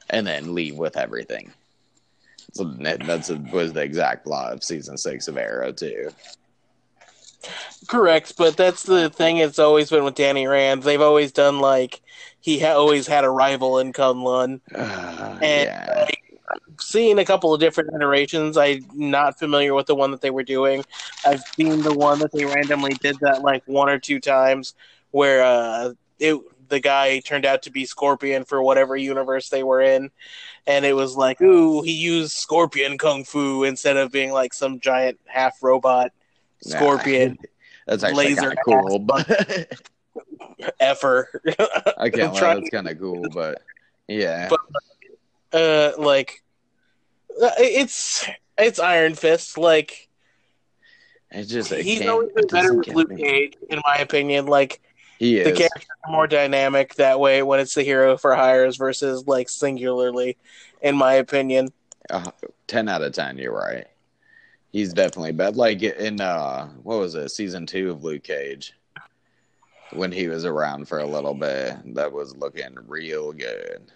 [0.10, 1.52] and then leave with everything.
[2.54, 6.10] So that- that's was the exact plot of season six of Arrow too.
[7.88, 9.38] Correct, but that's the thing.
[9.38, 10.84] It's always been with Danny Rand.
[10.84, 12.02] They've always done like
[12.44, 14.60] he ha- always had a rival in Kunlun.
[14.76, 16.08] Uh, And yeah.
[16.80, 18.58] seen a couple of different iterations.
[18.58, 20.84] I'm not familiar with the one that they were doing.
[21.26, 24.76] I've seen the one that they randomly did that like one or two times,
[25.12, 29.82] where uh, it the guy turned out to be Scorpion for whatever universe they were
[29.82, 30.12] in,
[30.68, 34.82] and it was like, ooh, he used Scorpion kung fu instead of being like some
[34.82, 36.12] giant half robot
[36.66, 36.78] Nah.
[36.78, 37.38] Scorpion
[37.88, 39.28] That's actually laser cool, but
[40.80, 41.30] effer.
[41.98, 43.62] I can't lie, that's kind of cool, but
[44.08, 44.60] yeah, But-
[45.60, 46.44] uh, like
[47.42, 49.58] uh, it's it's Iron Fist.
[49.58, 50.10] Like
[51.32, 53.18] it just it he's always been better with Luke.
[53.18, 54.46] Cage, in my opinion.
[54.48, 54.82] Like
[55.20, 55.58] He the is.
[55.58, 60.38] characters are more dynamic that way when it's the hero for hires versus like singularly,
[60.82, 61.70] in my opinion.
[62.10, 62.32] Uh,
[62.68, 63.38] ten out of ten.
[63.38, 63.86] You're right.
[64.72, 65.56] He's definitely bad.
[65.56, 68.74] Like in uh, what was it, season two of Luke Cage,
[69.96, 73.92] when he was around for a little bit, that was looking real good.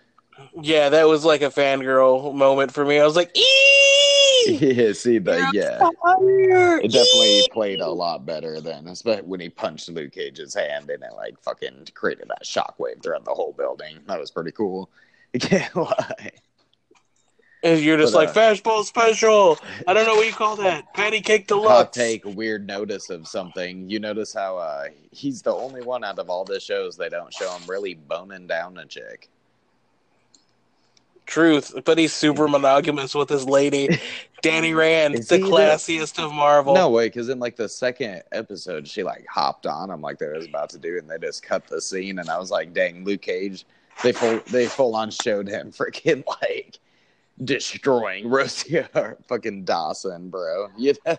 [0.62, 3.00] Yeah, that was like a fangirl moment for me.
[3.00, 5.54] I was like, "Eee!" yeah, see that?
[5.54, 6.80] Yeah, Fire!
[6.80, 7.50] it definitely Eee!
[7.52, 11.42] played a lot better than, especially when he punched Luke Cage's hand and it like
[11.42, 14.00] fucking created that shockwave throughout the whole building.
[14.08, 14.90] That was pretty cool.
[15.34, 16.32] I can't lie.
[17.64, 19.58] And you're just But, like uh, fastball special.
[19.88, 20.94] I don't know what you call that.
[20.94, 21.70] Patty cake deluxe.
[21.70, 26.20] hot take weird notice of something you notice how uh he's the only one out
[26.20, 29.30] of all the shows they don't show him really boning down a chick
[31.26, 34.00] Truth, but he's super monogamous with his lady,
[34.42, 36.74] Danny Rand, the he the- classiest of Marvel.
[36.74, 40.30] no way because in like the second episode she like hopped on him like they
[40.30, 43.04] was about to do and they just cut the scene and i was like dang
[43.04, 43.66] luke cage
[44.04, 46.80] they full they full on showed him freaking like
[47.44, 48.82] destroying rosie
[49.28, 51.18] fucking dawson bro you know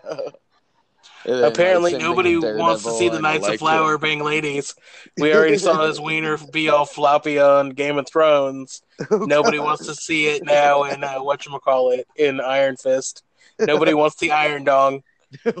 [1.25, 4.73] And Apparently, nobody wants to see the Knights of Flower being ladies.
[5.17, 8.81] We already saw his wiener be all floppy on Game of Thrones.
[9.11, 13.23] Nobody wants to see it now in uh, what you call it in Iron Fist.
[13.59, 15.03] Nobody wants the Iron Dong.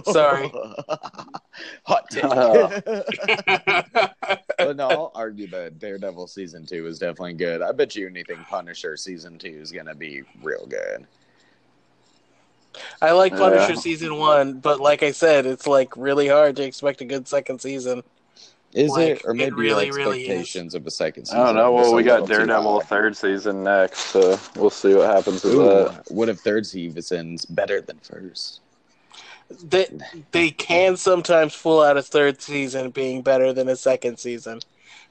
[0.05, 0.51] Sorry.
[1.85, 2.23] Hot take.
[4.59, 7.61] But no, I'll argue that Daredevil season two is definitely good.
[7.61, 11.07] I bet you anything Punisher season two is gonna be real good.
[13.01, 13.79] I like Punisher Yeah.
[13.79, 17.61] season one, but like I said, it's like really hard to expect a good second
[17.61, 18.03] season.
[18.73, 20.27] Is Like, it, or it maybe really, your really is.
[20.27, 21.39] expectations of a second season?
[21.39, 21.71] I don't know.
[21.71, 26.03] Well, we got Daredevil third season next, so we'll see what happens with Ooh, that.
[26.09, 28.59] what if third season's better than first?
[29.63, 29.87] They
[30.31, 34.59] they can sometimes fool out a third season being better than a second season,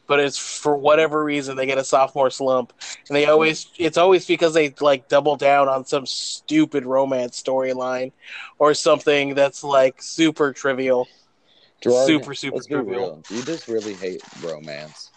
[0.07, 2.73] but it's for whatever reason they get a sophomore slump,
[3.09, 8.13] and they always it's always because they like double down on some stupid romance storyline
[8.59, 11.09] or something that's like super trivial.
[11.81, 13.23] Gerard, Super, super trivial.
[13.31, 15.11] You just really hate romance.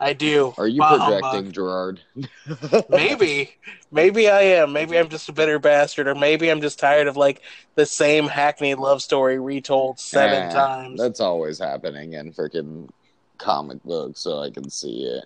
[0.00, 0.54] I do.
[0.56, 2.00] Are you Bah projecting, Gerard?
[2.88, 3.54] Maybe,
[3.90, 4.72] maybe I am.
[4.72, 7.42] Maybe I'm just a bitter bastard, or maybe I'm just tired of like
[7.74, 11.00] the same hackneyed love story retold seven Eh, times.
[11.00, 12.88] That's always happening in freaking
[13.38, 15.24] comic books, so I can see it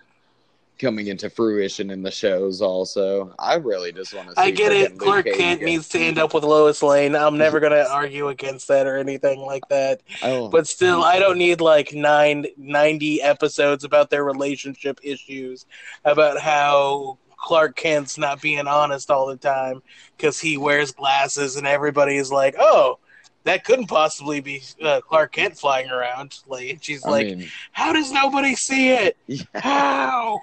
[0.83, 2.61] coming into fruition in the shows.
[2.61, 4.35] Also, I really just want to.
[4.35, 4.99] see I get it.
[4.99, 7.15] Clark Kent needs to end up with Lois Lane.
[7.17, 10.03] I'm never gonna argue against that or anything like that.
[10.23, 15.65] Oh, But still, I don't need like nine, 90 episodes about their relationship issues,
[16.05, 19.83] about how Clark Kent's not being honest all the time
[20.17, 22.99] because he wears glasses and everybody is like, oh,
[23.45, 26.39] that couldn't possibly be uh, Clark Kent flying around.
[26.47, 29.17] Like, she's I like, mean, how does nobody see it?
[29.55, 30.41] How?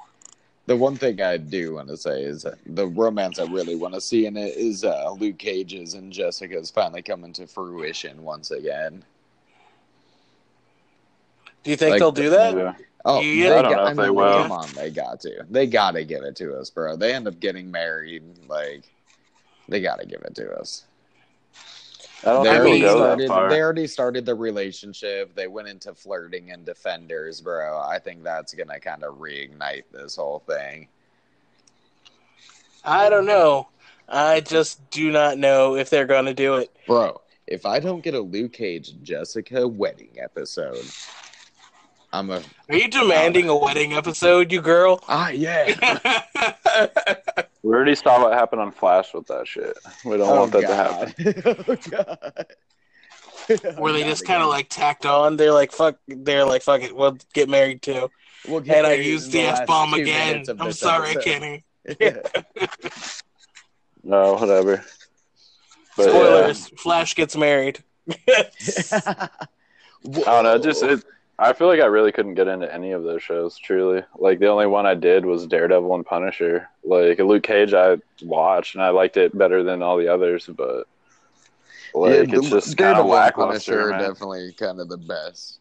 [0.70, 4.00] The one thing I do want to say is the romance I really want to
[4.02, 9.04] see in it is uh, Luke Cage's and Jessica's finally coming to fruition once again.
[11.64, 12.56] Do you think Like, they'll do that?
[12.56, 12.74] Yeah.
[13.04, 14.42] Oh, Yeah, they I don't got- know I if they mean, will.
[14.44, 15.44] Come on, they got to.
[15.50, 16.96] They got to give it to us, bro.
[16.96, 18.22] They end up getting married.
[18.48, 18.84] Like,
[19.68, 20.84] they got to give it to us.
[22.24, 25.34] I don't They already, we'll that started, they already started the relationship.
[25.36, 27.80] They went into flirting and defenders, bro.
[27.80, 30.88] I think that's gonna kind of reignite this whole thing.
[32.84, 33.68] I don't know.
[34.08, 36.76] I just do not know if they're going to do it.
[36.88, 40.84] Bro, if I don't get a Luke Cage and Jessica wedding episode,
[42.12, 45.04] I'm a Are you demanding a wedding episode, you girl?
[45.08, 46.22] ah yeah.
[47.62, 49.78] We already saw what happened on Flash with that shit.
[50.06, 51.66] We don't want that to happen.
[51.68, 52.46] oh god.
[53.78, 55.36] Where they just kind of like tacked on.
[55.36, 55.98] They're like, fuck.
[56.08, 56.96] They're like, fuck it.
[56.96, 58.10] We'll get married too.
[58.48, 60.46] We'll get And I married used in the last f bomb again.
[60.58, 61.24] I'm sorry, episode.
[61.24, 61.64] Kenny.
[64.02, 64.84] No, whatever.
[65.98, 67.84] But yeah, Spoilers: Flash gets married.
[68.28, 69.30] I
[70.04, 70.58] don't know.
[70.58, 71.04] Just it,
[71.42, 73.58] I feel like I really couldn't get into any of those shows.
[73.58, 76.70] Truly, like the only one I did was Daredevil and Punisher.
[76.84, 80.48] Like Luke Cage, I watched and I liked it better than all the others.
[80.48, 80.86] But
[81.94, 83.90] like it's just kind of Daredevil and lackluster.
[83.92, 85.60] Punisher definitely kind of the best.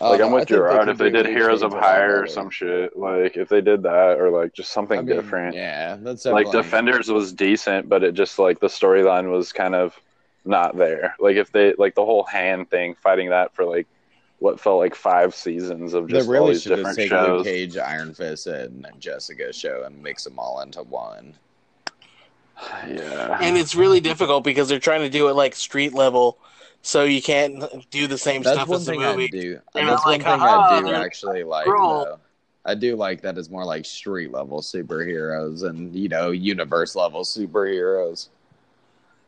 [0.00, 0.88] Like Uh, I'm with Gerard.
[0.88, 3.60] If they did Heroes of Cage a lot Hire or some shit, like if they
[3.60, 5.54] did that or like just something I mean, different.
[5.54, 10.00] Yeah, that's Like Defenders was decent, but it just like the storyline was kind of
[10.46, 11.14] not there.
[11.20, 13.86] Like if they like the whole hand thing, fighting that for like
[14.44, 17.08] what felt like five seasons of They just all really these should just different take
[17.08, 17.38] shows.
[17.38, 21.34] Luke Cage, Iron Fist, and Jessica show and mix them all into one.
[22.86, 23.38] Yeah.
[23.40, 26.38] And it's really difficult because they're trying to do it like street level,
[26.82, 29.28] so you can't do the same That's stuff as the thing I movie.
[29.28, 29.60] do.
[29.72, 31.64] They're That's not one like, thing I do actually like.
[31.64, 32.18] girl." Though.
[32.64, 37.22] I do like that it's more like street level superheroes and you know universe level
[37.24, 38.28] superheroes.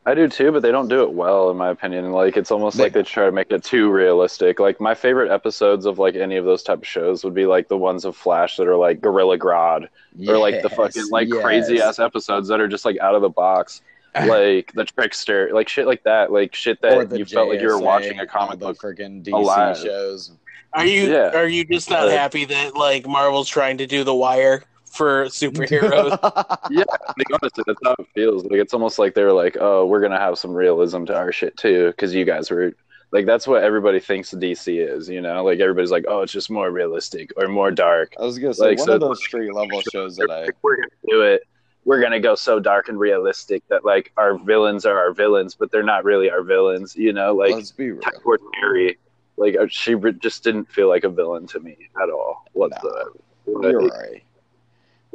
[0.09, 2.12] I do too, but they don't do it well, in my opinion.
[2.12, 4.61] Like it's almost They- like they try to make it too realistic.
[4.61, 7.66] Like my favorite episodes of like any of those type of shows would be like
[7.66, 9.88] the ones of Flash that are like Gorilla Grodd,
[10.28, 11.42] or like the fucking like yes.
[11.42, 13.82] crazy ass episodes that are just like out of the box,
[14.26, 17.66] like the Trickster, like shit like that, like shit that the you felt like you
[17.66, 18.78] were watching a comic the book.
[18.78, 19.76] freaking DC alive.
[19.76, 20.30] shows.
[20.72, 21.30] Are you Yeah.
[21.36, 24.62] are you just not Uh, happy that like Marvel's trying to do the Wire
[24.97, 26.18] for superheroes?
[26.70, 26.82] Yeah,
[27.16, 28.42] like, honestly, that's how it feels.
[28.44, 31.57] Like it's almost like they're like, oh, we're gonna have some realism to our shit
[31.57, 32.72] too, because you guys were
[33.12, 35.09] like, that's what everybody thinks DC is.
[35.09, 38.14] You know, like everybody's like, oh, it's just more realistic or more dark.
[38.20, 40.76] I was gonna say Like, one so- of those street level shows that I we're
[40.76, 41.42] gonna do it.
[41.84, 45.70] We're gonna go so dark and realistic that like our villains are our villains, but
[45.70, 46.97] they're not really our villains.
[46.97, 48.01] You know, like let's be real.
[48.01, 48.99] Typhoid Mary,
[49.36, 53.12] like uh, she just didn't feel like a villain to me at all whatsoever.
[53.47, 54.24] You're right.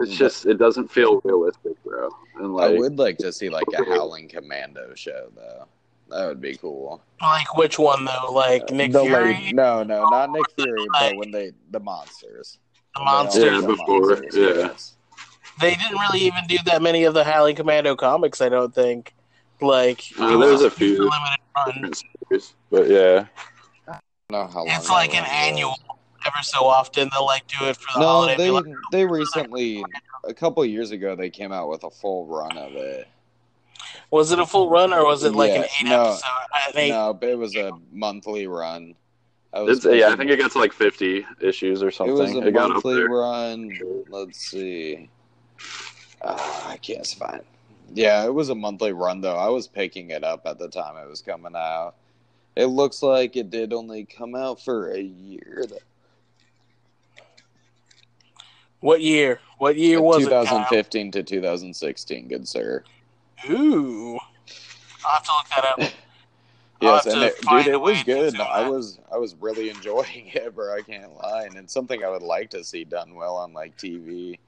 [0.01, 2.09] It's just it doesn't feel realistic, bro.
[2.37, 5.65] And I would like to see like a Howling Commando show though.
[6.09, 7.01] That would be cool.
[7.21, 8.31] like which one though?
[8.33, 12.59] Like Nick The Fury, late- no, no, not Nick Fury, but when they the monsters.
[12.95, 13.61] the monsters.
[13.61, 14.73] Yeah, before, yeah.
[15.59, 18.41] They didn't really even do that many of the Howling Commando comics.
[18.41, 19.13] I don't think
[19.61, 21.91] Like Uh, there's a few limited run.
[21.93, 23.25] series, but yeah,
[23.87, 23.99] I
[24.29, 24.67] don't know how long.
[24.69, 25.75] It's like an annual.
[26.25, 28.37] Every so often, they'll like do it for the No, holiday.
[28.37, 29.83] they like, they recently
[30.23, 33.07] a couple years ago they came out with a full run of it.
[34.11, 36.25] was it a full run or was it like an eight no, episode?
[36.73, 38.95] An eight, No, but it was a monthly run.
[39.53, 40.09] I was yeah.
[40.09, 42.15] I think it got to like 50 issues or something.
[42.15, 42.35] It something.
[42.35, 44.05] was a It, monthly run.
[44.09, 45.09] Let's see.
[46.21, 47.41] Uh, I can't find.
[47.93, 49.35] Yeah, it was a monthly run though.
[49.35, 51.95] I was picking it up at the time it was coming out.
[52.55, 55.65] It looks like it did only come out for a year.
[58.81, 59.39] What year?
[59.59, 60.25] What year was it?
[60.25, 62.83] 2015 to 2016, good sir.
[63.49, 64.19] Ooh,
[65.05, 65.93] I'll have to look that up.
[66.81, 68.39] Yes, and it, dude, it was good.
[68.39, 70.75] I was I was really enjoying it, bro.
[70.75, 73.77] I can't lie, and it's something I would like to see done well on like
[73.77, 74.39] TV.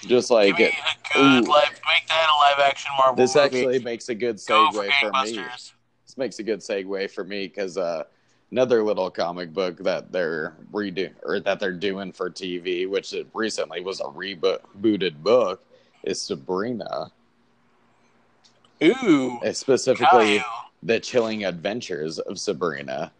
[0.00, 1.50] Just like it, me a good ooh.
[1.50, 3.46] live, make that a live action Marvel this movie.
[3.46, 5.32] actually makes a good segue for me.
[5.32, 8.04] This makes a good segue for me because uh,
[8.50, 13.26] another little comic book that they're redo or that they're doing for TV, which it
[13.34, 15.64] recently was a rebooted book,
[16.04, 17.10] is Sabrina.
[18.82, 20.70] Ooh, It's specifically Kyle.
[20.82, 23.10] the chilling adventures of Sabrina,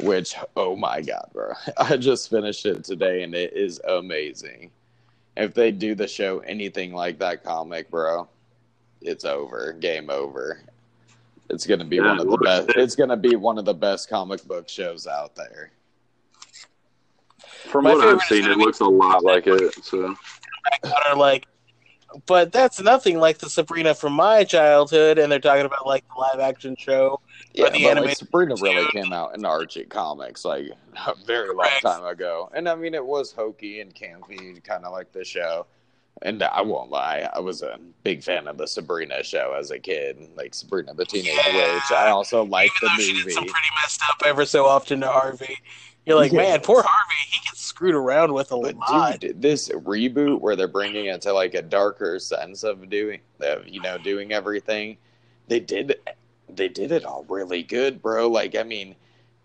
[0.00, 1.52] which oh my god, bro!
[1.78, 4.70] I just finished it today and it is amazing.
[5.36, 8.26] If they do the show anything like that comic, bro,
[9.00, 10.60] it's over, game over.
[11.50, 12.70] It's gonna be Yeah, one of the best.
[12.70, 15.72] It's gonna be one of the best comic book shows out there.
[17.66, 19.84] From My what I've seen, it looks a lot like it.
[19.84, 20.14] So
[20.82, 21.46] are like,
[22.26, 26.20] but that's nothing like the Sabrina from my childhood, and they're talking about like the
[26.20, 27.20] live action show.
[27.52, 30.70] Yeah, the but like Sabrina really came out in Archie comics like
[31.06, 34.92] a very long time ago, and I mean it was hokey and campy, kind of
[34.92, 35.66] like the show.
[36.22, 39.78] And I won't lie, I was a big fan of the Sabrina show as a
[39.78, 41.74] kid, like Sabrina the Teenage Yeah.
[41.74, 41.90] Witch.
[41.92, 43.32] I also liked the Even though she did movie.
[43.32, 45.58] some pretty messed up ever so often to Harvey.
[46.06, 46.38] You're like, Yeah.
[46.38, 47.14] man, poor Harvey.
[47.30, 49.20] He gets screwed around with a But lot.
[49.20, 53.68] dude, this reboot where they're bringing it to like a darker sense of doing, of,
[53.68, 54.96] you know, doing everything,
[55.48, 55.96] they did,
[56.48, 58.28] they did it all really good, bro.
[58.28, 58.96] Like, I mean,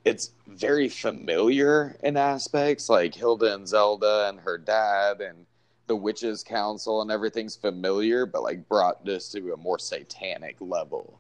[0.06, 5.46] it's very familiar in aspects, like Hilda and Zelda and her dad and
[5.92, 11.20] the witches' council and everything's familiar, but like brought this to a more satanic level.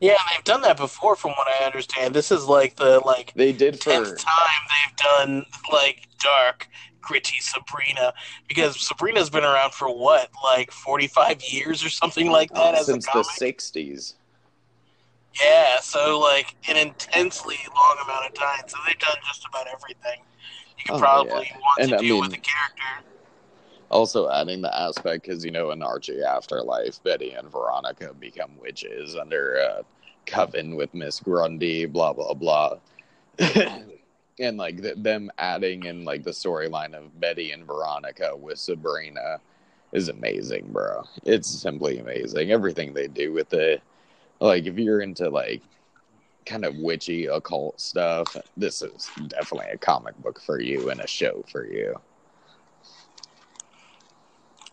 [0.00, 2.14] Yeah, they've done that before, from what I understand.
[2.14, 6.66] This is like the like They did for tenth time they've done like dark,
[7.00, 8.12] gritty Sabrina
[8.48, 12.86] because Sabrina's been around for what, like forty five years or something like that as
[12.86, 14.14] since the '60s.
[15.40, 18.62] Yeah, so like an intensely long amount of time.
[18.66, 20.22] So they've done just about everything
[20.76, 23.04] you could Oh, probably want And to I do mean- with the character.
[23.90, 29.16] Also adding the aspect because you know in Archie Afterlife, Betty and Veronica become witches
[29.16, 29.84] under a
[30.26, 32.78] coven with Miss Grundy, blah blah blah,
[34.38, 39.40] and like th- them adding in like the storyline of Betty and Veronica with Sabrina
[39.92, 41.04] is amazing, bro.
[41.24, 42.50] It's simply amazing.
[42.50, 43.82] Everything they do with it,
[44.40, 45.62] like if you're into like
[46.46, 51.06] kind of witchy occult stuff, this is definitely a comic book for you and a
[51.06, 51.94] show for you.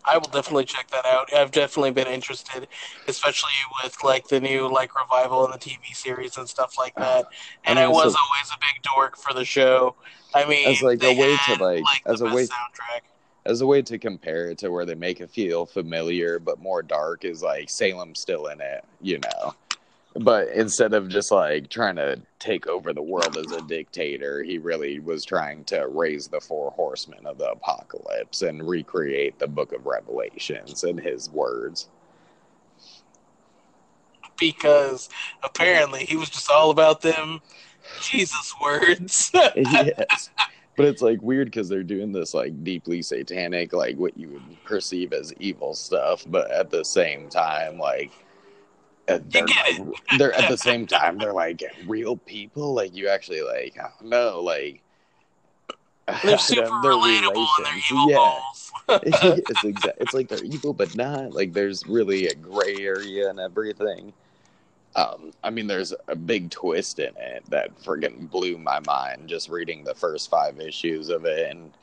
[0.08, 1.34] I will definitely check that out.
[1.34, 2.68] I've definitely been interested,
[3.08, 3.52] especially
[3.84, 7.26] with like the new like revival and the TV series and stuff like that.
[7.66, 9.96] And I I, was so- always a big dork for the show.
[10.34, 13.02] I mean, As, like, a way to, had, like- as a way- soundtrack.
[13.46, 16.82] as a way to compare it to where they make it feel familiar but more
[16.84, 19.54] dark is like Salem still in it, you know.
[20.18, 24.58] But instead of just like trying to take over the world as a dictator, he
[24.58, 29.74] really was trying to raise the four horsemen of the apocalypse and recreate the book
[29.74, 31.90] of Revelations in his words.
[34.38, 35.10] because
[35.44, 37.42] apparently he was just all about them
[38.02, 39.32] Jesus words.
[39.56, 40.30] yes.
[40.76, 44.64] But it's like weird because they're doing this like deeply satanic, like what you would
[44.66, 48.12] perceive as evil stuff, but at the same time, like
[49.08, 49.82] they're, like,
[50.18, 52.74] they're at the same time they're like real people.
[52.74, 54.82] Like you actually like I don't know, like
[56.24, 57.78] they're super and they're
[58.10, 58.40] yeah.
[59.48, 59.98] it's exact.
[60.00, 64.14] It's like they're evil, but not like there's really a gray area and everything.
[64.96, 69.50] Um, I mean, there's a big twist in it that friggin' blew my mind just
[69.50, 71.74] reading the first five issues of it, and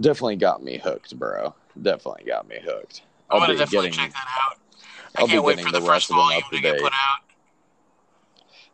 [0.00, 1.54] definitely got me hooked, bro.
[1.80, 3.02] Definitely got me hooked.
[3.30, 4.12] I'll be getting
[5.16, 6.80] I'll be can't wait getting for the, the rest of them up to to date.
[6.82, 7.20] put out.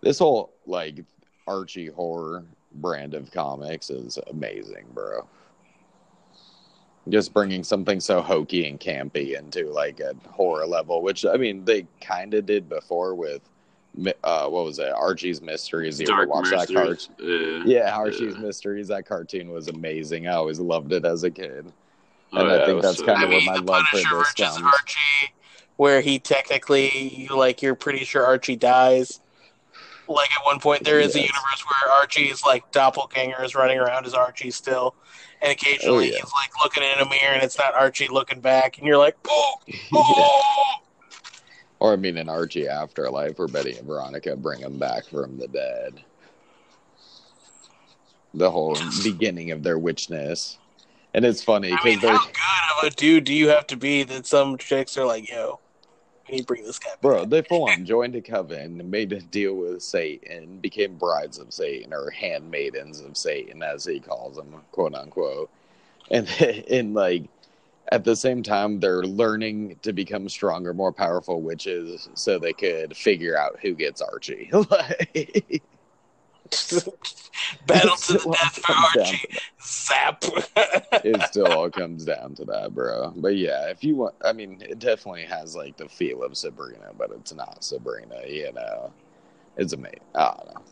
[0.03, 1.05] this whole like
[1.47, 5.27] Archie horror brand of comics is amazing, bro.
[7.09, 11.65] just bringing something so hokey and campy into like a horror level, which I mean
[11.65, 13.41] they kind of did before with
[14.23, 15.99] uh, what was it, Archie's Mysteries.
[15.99, 17.09] You ever Dark watch that Mysteries.
[17.19, 17.63] cartoon?
[17.67, 17.79] Yeah.
[17.85, 18.41] Yeah, Archie's Yeah.
[18.41, 18.89] Mysteries.
[18.89, 20.29] That cartoon was amazing.
[20.29, 21.73] I always loved it as a kid.
[22.33, 24.59] Oh, And I think that's so- kinda I where my love for this comes.
[24.63, 25.33] Archie,
[25.79, 29.21] where he technically, like, you're pretty sure Archie dies.
[30.09, 34.07] Like at one point, there is a universe where Archie's like doppelganger is running around
[34.07, 34.95] as Archie still,
[35.43, 36.17] and occasionally Oh, yeah.
[36.17, 39.17] he's like looking in a mirror and it's not Archie looking back, and you're like,
[39.29, 39.55] oh,
[39.95, 40.75] oh.
[41.79, 45.47] Or I mean, in Archie Afterlife, where Betty and Veronica bring him back from the
[45.47, 46.01] dead.
[48.35, 50.59] The whole beginning of their witchness,
[51.15, 53.67] and it's funny I because mean, they're how good of a dude do you have
[53.69, 55.61] to be that some chicks are like, yo,
[56.29, 57.01] can you bring this guy back?
[57.01, 57.25] bro.
[57.25, 61.93] They full on joined a coven, made a deal with Satan, became brides of Satan
[61.93, 65.51] or handmaidens of Satan, as he calls them, quote unquote.
[66.11, 66.29] And
[66.71, 67.25] and like
[67.91, 72.95] at the same time, they're learning to become stronger, more powerful witches, so they could
[72.95, 74.51] figure out who gets Archie.
[74.71, 75.63] like,
[77.67, 79.37] Battle to the death for Archie.
[79.63, 80.25] Zap.
[81.05, 83.13] it still all comes down to that, bro.
[83.17, 86.91] But yeah, if you want, I mean, it definitely has like the feel of Sabrina,
[86.97, 88.21] but it's not Sabrina.
[88.27, 88.93] You know,
[89.57, 90.01] it's amazing.
[90.15, 90.63] I don't know,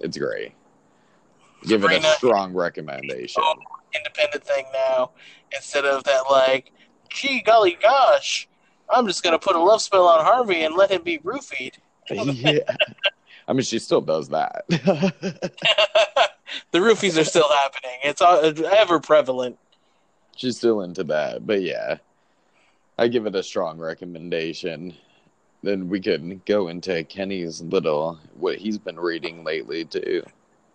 [0.00, 0.52] it's great.
[1.64, 3.42] Give it a strong recommendation.
[3.44, 3.54] Oh,
[3.94, 5.10] independent thing now
[5.54, 6.72] instead of that like,
[7.08, 8.48] gee golly gosh,
[8.88, 11.74] I'm just gonna put a love spell on Harvey and let him be roofied.
[12.10, 12.58] yeah,
[13.48, 14.64] I mean, she still does that.
[16.70, 17.98] the roofies are still happening.
[18.04, 18.20] It's
[18.62, 19.58] ever prevalent.
[20.36, 21.98] She's still into that, but yeah,
[22.98, 24.94] I give it a strong recommendation.
[25.62, 30.22] Then we could go into Kenny's little what he's been reading lately too.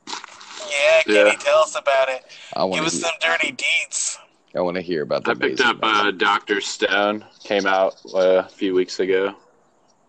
[0.08, 1.36] Yeah, Kenny, Yeah.
[1.36, 2.24] tell us about it.
[2.56, 3.00] I Give want us to.
[3.00, 4.18] some dirty deeds.
[4.56, 5.32] I want to hear about that.
[5.38, 6.12] I picked up uh.
[6.12, 7.24] Doctor Stone.
[7.44, 9.36] Came out uh, a few weeks ago.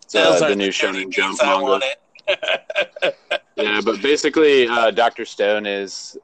[0.04, 1.84] It's, uh, the new dirty Shonen Jump deeds I manga.
[3.57, 6.16] Yeah, but basically, uh, Doctor Stone is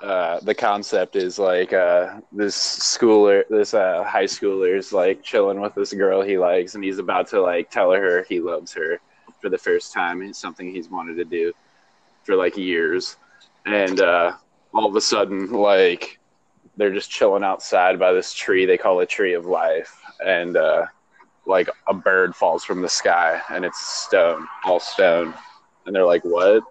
[0.00, 5.60] uh, the concept is like uh, this schooler, this uh, high schooler is like chilling
[5.60, 9.00] with this girl he likes, and he's about to like tell her he loves her
[9.40, 10.22] for the first time.
[10.22, 11.52] It's something he's wanted to do
[12.22, 13.16] for like years,
[13.66, 14.32] and uh,
[14.74, 16.18] all of a sudden, like
[16.76, 20.86] they're just chilling outside by this tree they call a tree of life, and uh,
[21.46, 25.34] like a bird falls from the sky, and it's stone, all stone,
[25.86, 26.62] and they're like, "What?"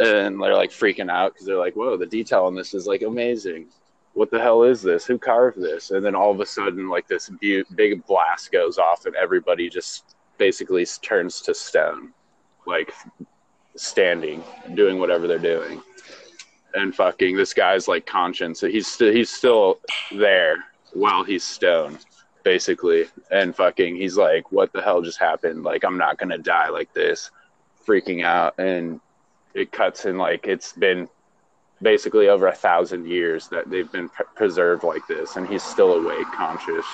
[0.00, 3.02] and they're like freaking out because they're like, "Whoa, the detail on this is like
[3.02, 3.68] amazing.
[4.14, 5.06] What the hell is this?
[5.06, 9.06] Who carved this?" And then all of a sudden, like this big blast goes off,
[9.06, 12.12] and everybody just basically turns to stone,
[12.66, 12.92] like
[13.76, 14.42] standing,
[14.74, 15.80] doing whatever they're doing.
[16.74, 18.60] And fucking, this guy's like conscience.
[18.60, 20.56] He's st- he's still there
[20.94, 21.98] while he's stone,
[22.42, 23.06] basically.
[23.30, 25.62] And fucking, he's like, "What the hell just happened?
[25.62, 27.30] Like, I'm not gonna die like this."
[27.86, 29.00] Freaking out and
[29.54, 31.08] it cuts in like it's been
[31.82, 35.94] basically over a thousand years that they've been pre- preserved like this, and he's still
[35.94, 36.86] awake, conscious,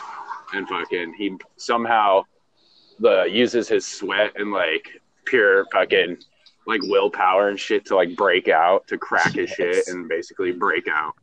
[0.55, 2.23] and fucking he somehow
[2.99, 6.17] the uses his sweat and like pure fucking
[6.67, 10.89] like willpower and shit to like break out to crack his shit and basically break
[10.89, 11.15] out,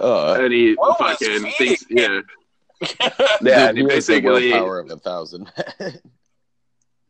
[0.00, 2.20] Uh, and he What was fucking thinks yeah
[3.00, 3.10] yeah.
[3.42, 5.50] yeah, he he the basically willpower of a thousand.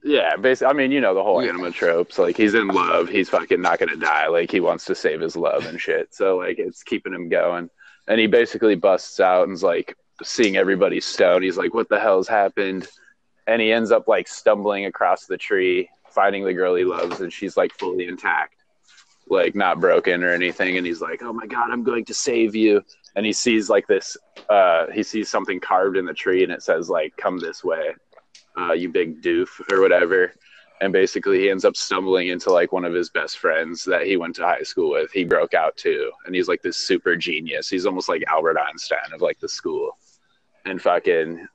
[0.05, 1.49] Yeah, basically, I mean, you know the whole Yeah.
[1.49, 2.17] anime tropes.
[2.19, 4.29] Like he's in love, he's fucking not gonna die.
[4.29, 6.15] Like he wants to save his love and shit.
[6.15, 7.71] So like it's keeping him going.
[8.07, 11.43] And he basically busts out and's like seeing everybody stoned.
[11.43, 12.87] He's like, "What the hell's happened?"
[13.49, 17.33] And he ends up like stumbling across the tree, finding the girl he loves, and
[17.33, 18.55] she's like fully intact,
[19.29, 20.77] like not broken or anything.
[20.77, 22.83] And he's like, "Oh my god, I'm going to save you."
[23.15, 24.17] And he sees like this.
[24.49, 27.95] Uh, he sees something carved in the tree, and it says like, "Come this way."
[28.57, 30.33] uh, you big doof or whatever.
[30.81, 34.19] And basically, he ends up stumbling into like one of his best friends that he
[34.19, 35.11] went to high school with.
[35.11, 37.71] He broke out too, and he's like this super genius.
[37.71, 39.97] He's almost like Albert Einstein of like the school.
[40.67, 41.47] And fucking,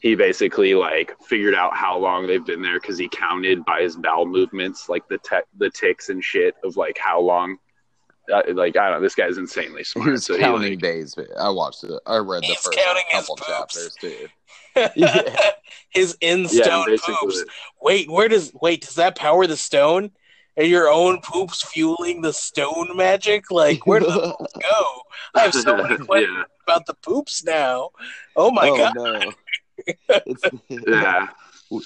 [0.00, 3.96] he basically like figured out how long they've been there because he counted by his
[3.96, 7.58] bowel movements, like the te- the ticks and shit of like how long.
[8.30, 10.10] Uh, like I don't know, this guy's insanely smart.
[10.10, 11.16] was so he, counting like, days.
[11.40, 11.92] I watched it.
[12.06, 14.28] I read the first counting his couple chapters too.
[14.94, 15.22] Yeah.
[15.90, 17.14] His in stone basically.
[17.20, 17.44] poops.
[17.82, 18.82] Wait, where does wait?
[18.82, 20.12] Does that power the stone?
[20.56, 23.50] Are your own poops fueling the stone magic?
[23.50, 25.02] Like, where do the poops go?
[25.34, 27.90] I have so many questions yeah, about the poops now.
[28.36, 28.92] Oh my oh god!
[28.96, 29.32] no!
[29.86, 31.28] It's, yeah.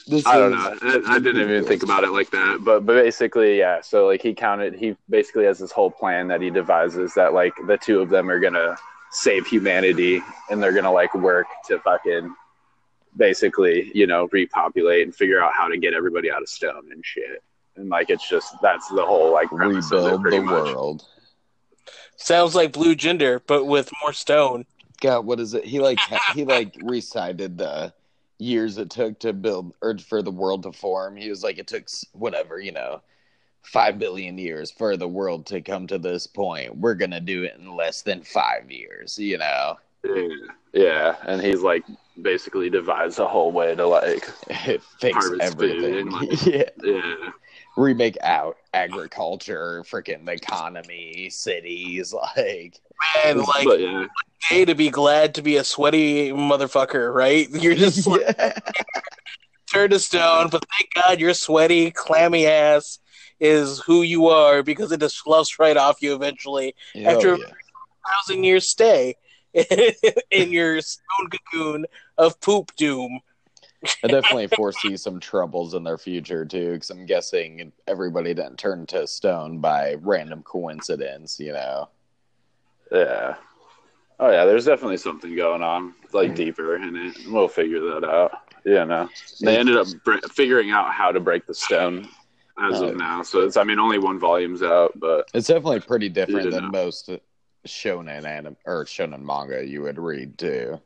[0.06, 1.02] This I don't is- know.
[1.06, 2.60] I, I didn't even think about it like that.
[2.64, 3.80] But but basically, yeah.
[3.80, 4.74] So like he counted.
[4.74, 8.30] He basically has this whole plan that he devises that like the two of them
[8.30, 8.76] are gonna
[9.10, 12.34] save humanity and they're gonna like work to fucking
[13.16, 17.04] basically you know repopulate and figure out how to get everybody out of stone and
[17.04, 17.42] shit
[17.76, 20.74] and like it's just that's the whole like premise of it, Rebuild the much.
[20.74, 21.04] world.
[22.16, 24.64] Sounds like Blue Gender, but with more stone.
[25.02, 25.64] God, what is it?
[25.64, 25.98] He like
[26.34, 27.92] he like recited the
[28.38, 31.16] years it took to build or for the world to form.
[31.16, 33.02] He was like, it took whatever you know,
[33.62, 36.76] five billion years for the world to come to this point.
[36.78, 39.18] We're gonna do it in less than five years.
[39.18, 40.28] You know, Yeah.
[40.72, 41.84] yeah and he's like
[42.20, 44.24] basically devised a whole way to like
[44.54, 45.98] fix Harvest food everything.
[45.98, 47.30] and, like- yeah, yeah
[47.76, 52.80] remake out agriculture, freaking economy, cities, like.
[53.24, 54.06] And like but yeah
[54.50, 57.48] day to be glad to be a sweaty motherfucker, right?
[57.52, 58.58] You're just like yeah.
[59.72, 62.98] turned to stone, but thank God your sweaty, clammy ass
[63.40, 66.74] is who you are because it just sloughs right off you eventually.
[67.04, 67.52] After- Oh, yeah.
[68.26, 69.14] Thousand years stay
[69.54, 71.86] in your stone cocoon
[72.18, 73.20] of poop doom.
[74.04, 78.86] I definitely foresee some troubles in their future too, because I'm guessing everybody didn't turn
[78.86, 81.38] to stone by random coincidence.
[81.40, 81.88] You know,
[82.92, 83.36] Yeah.
[84.20, 87.16] Oh yeah, there's definitely something going on, like deeper in it.
[87.28, 88.32] We'll figure that out.
[88.64, 89.08] Yeah, no.
[89.40, 92.08] They ended up br- figuring out how to break the stone
[92.62, 92.88] as Oh.
[92.88, 92.98] of uh.
[92.98, 93.22] now.
[93.22, 96.70] So it's, I mean, only one volume's out, but it's definitely pretty different than know.
[96.70, 97.10] most
[97.66, 100.80] shonen anim or shonen manga you would read too.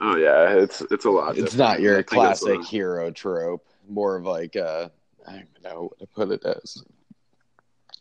[0.00, 1.30] Oh yeah, it's it's a lot.
[1.30, 1.58] It's different.
[1.58, 3.66] not your classic hero trope.
[3.88, 4.90] More of like a
[5.26, 6.82] I don't know what to put it as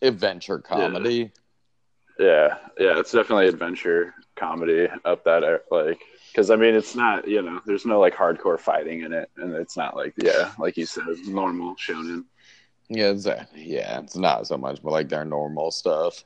[0.01, 1.31] adventure comedy.
[2.17, 5.99] Yeah, yeah, it's definitely adventure comedy up that like
[6.31, 9.53] because I mean, it's not you know, there's no like hardcore fighting in it, and
[9.53, 12.25] it's not like yeah, like you said, normal shonen.
[12.89, 16.23] Yeah, it's, uh, yeah, it's not so much, but like their normal stuff.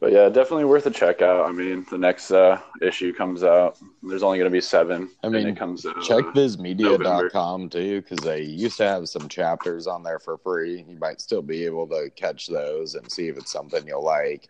[0.00, 1.46] But yeah, definitely worth a check out.
[1.46, 3.78] I mean, the next uh, issue comes out.
[4.02, 5.08] There's only going to be seven.
[5.22, 6.02] I mean, and it comes out.
[6.02, 10.84] Check uh, vizmedia.com too, because they used to have some chapters on there for free.
[10.86, 14.48] You might still be able to catch those and see if it's something you'll like.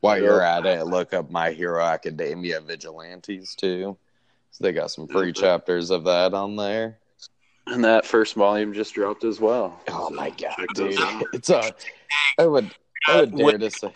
[0.00, 3.96] While you're at it, look up My Hero Academia Vigilantes too.
[4.50, 6.98] So they got some free chapters of that on there.
[7.66, 9.80] and that first volume just dropped as well.
[9.88, 10.98] Oh So my god, dude!
[11.32, 11.72] It's a.
[12.38, 12.70] I would.
[13.06, 13.78] I would dare to say.
[13.78, 13.92] So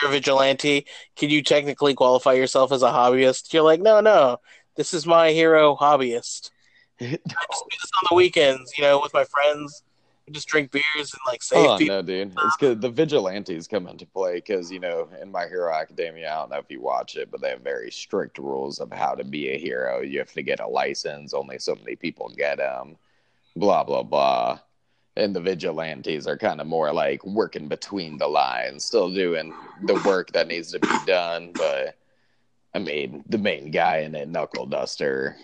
[0.00, 0.86] you're a vigilante.
[1.16, 3.52] Can you technically qualify yourself as a hobbyist?
[3.52, 4.38] You're like, no, no.
[4.76, 6.50] This is my hero hobbyist.
[7.00, 9.82] I just do this on the weekends, you know, with my friends.
[10.26, 11.96] We just drink beers and like save Oh people.
[11.96, 12.32] no, dude!
[12.32, 12.80] It's good.
[12.80, 16.58] The vigilantes come into play because you know, in My Hero Academia, I don't know
[16.58, 19.58] if you watch it, but they have very strict rules of how to be a
[19.58, 20.00] hero.
[20.00, 21.34] You have to get a license.
[21.34, 22.96] Only so many people get them.
[23.56, 24.60] Blah blah blah.
[25.14, 29.52] And the vigilantes are kind of more like working between the lines, still doing
[29.82, 31.52] the work that needs to be done.
[31.54, 31.96] But
[32.74, 35.36] I mean, the main guy in it, Knuckle Duster,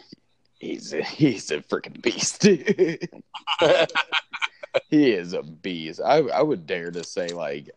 [0.58, 2.42] he's a, he's a freaking beast.
[4.90, 6.00] he is a beast.
[6.04, 7.70] I I would dare to say like,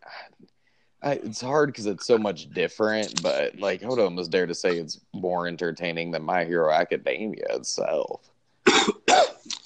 [1.02, 4.54] I, it's hard because it's so much different, but like I would almost dare to
[4.54, 8.31] say it's more entertaining than My Hero Academia itself.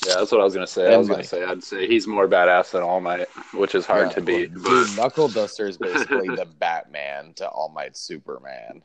[0.07, 0.94] Yeah, that's what I was gonna say.
[0.94, 4.09] I was gonna say I'd say he's more badass than All Might, which is hard
[4.11, 4.55] Yeah, to beat.
[4.55, 8.82] Dude, But Knuckle Duster is basically the Batman to All Might Superman.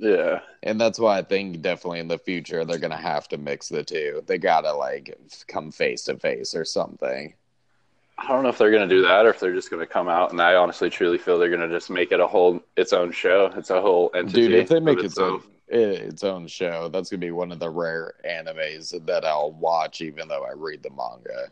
[0.00, 3.68] yeah, And that's why I think definitely in the future they're gonna have to mix
[3.68, 4.22] the two.
[4.26, 5.14] They gotta like
[5.48, 7.34] come face to face or something.
[8.16, 10.32] I don't know if they're gonna do that or if they're just gonna come out.
[10.32, 13.52] And I honestly, truly feel they're gonna just make it a whole its own show.
[13.54, 14.48] It's a whole entity.
[14.48, 15.46] Dude, if they make its itself.
[15.72, 20.00] Own its own show, that's gonna be one of the rare animes that I'll watch,
[20.00, 21.48] even though I read the manga.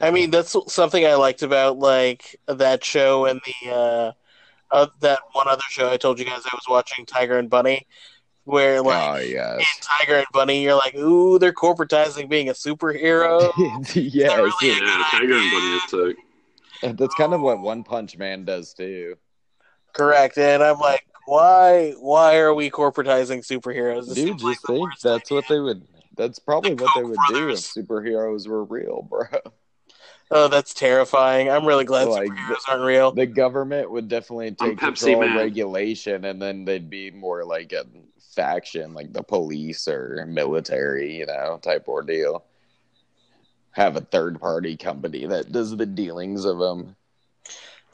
[0.00, 4.12] I mean, that's something I liked about like that show and the uh,
[4.70, 7.86] uh that one other show I told you guys I was watching, Tiger and Bunny,
[8.44, 12.52] where like oh yes, in Tiger and Bunny, you're like, ooh, they're corporatizing being a
[12.52, 13.52] superhero.
[13.94, 16.16] yes, really it- yeah, Tiger and Bunny is took.
[16.98, 19.16] that's kind of what One Punch Man does too.
[19.94, 21.92] Correct, and I'm like, why?
[21.98, 24.06] Why are we corporatizing superheroes?
[24.06, 25.36] This Dude, seems like just think that's idea.
[25.36, 25.82] what they would.
[26.16, 29.26] That's probably The what they Koch would do if superheroes were real, bro.
[30.30, 31.48] Oh, that's terrifying.
[31.48, 33.12] I'm really glad Like, superheroes aren't real.
[33.12, 35.36] The government would definitely take Pepsi control of Man.
[35.36, 37.86] regulation, and then they'd be more like a
[38.34, 42.44] faction, like the police or military, you know, type ordeal.
[43.72, 46.96] Have a third party company that does the dealings of them.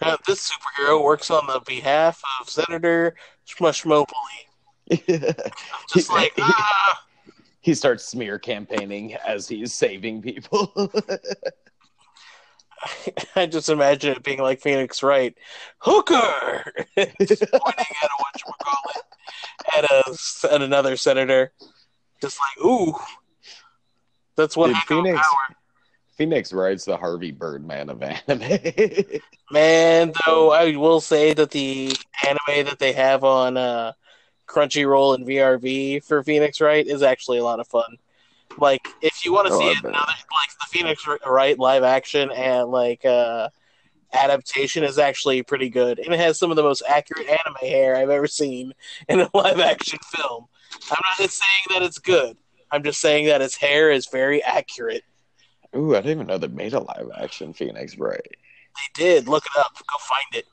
[0.03, 3.15] Uh, this superhero works on the behalf of Senator
[3.47, 4.07] Shmushmopoli.
[5.93, 7.05] Just like, ah,
[7.61, 10.73] he starts smear campaigning as he's saving people.
[13.37, 15.37] I just imagine it being like Phoenix Wright,
[15.79, 16.73] hooker,
[17.21, 18.53] just pointing at a what you
[19.77, 20.03] at a
[20.53, 21.53] at another senator,
[22.21, 22.95] just like ooh,
[24.35, 25.57] that's what Dude, Phoenix- power.
[26.23, 28.61] Phoenix Wright's the Harvey Birdman of anime.
[29.51, 33.93] Man, though, I will say that the anime that they have on uh,
[34.47, 37.97] Crunchyroll and VRV for Phoenix Wright is actually a lot of fun.
[38.57, 42.31] Like, if you want to Oh, see I another, like the Phoenix Wright live action
[42.31, 43.49] and like uh,
[44.13, 47.97] adaptation is actually pretty good, and it has some of the most accurate anime hair
[47.97, 48.75] I've ever seen
[49.09, 50.47] in a live action film.
[50.89, 52.37] I'm not saying that it's good.
[52.71, 55.03] I'm just saying that its hair is very accurate.
[55.75, 58.21] Ooh, I didn't even know they made a live action Phoenix Wright.
[58.27, 59.29] They did.
[59.29, 59.75] Look it up.
[59.79, 60.47] Go find it.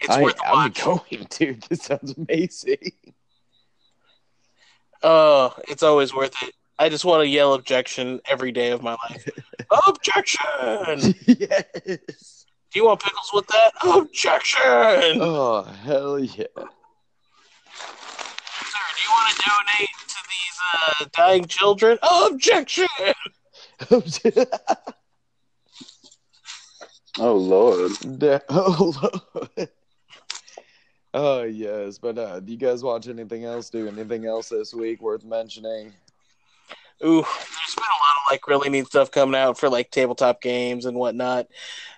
[0.00, 0.84] It's I, worth a I'm watch.
[0.84, 1.56] going to.
[1.68, 2.92] This sounds amazing.
[5.02, 6.54] Oh, it's always worth it.
[6.78, 9.28] I just want to yell objection every day of my life.
[9.86, 11.14] objection!
[11.26, 12.46] yes.
[12.70, 13.72] Do you want pickles with that?
[13.82, 15.18] Objection!
[15.20, 16.44] Oh hell yeah.
[16.54, 16.64] Sir,
[18.94, 21.98] do you want to donate to these uh, dying children?
[22.02, 22.86] Objection!
[27.20, 27.92] Oh lord.
[28.18, 28.92] Da- oh,
[29.56, 29.70] Lord.
[31.14, 33.70] Oh yes, but uh, do you guys watch anything else?
[33.70, 35.92] Do anything else this week worth mentioning?
[37.04, 40.40] Ooh, there's been a lot of like really neat stuff coming out for like tabletop
[40.40, 41.48] games and whatnot.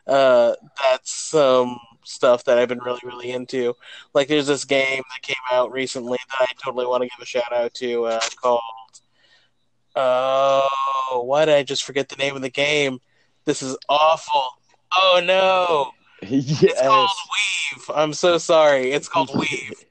[0.06, 3.76] Uh, that's some stuff that I've been really, really into.
[4.14, 7.26] Like, there's this game that came out recently that I totally want to give a
[7.26, 8.60] shout out to uh, called.
[9.96, 13.00] Oh, why did I just forget the name of the game?
[13.44, 14.42] This is awful.
[14.92, 17.10] Oh no, it's called.
[17.76, 17.90] Weave.
[17.94, 18.92] I'm so sorry.
[18.92, 19.84] It's called Weave.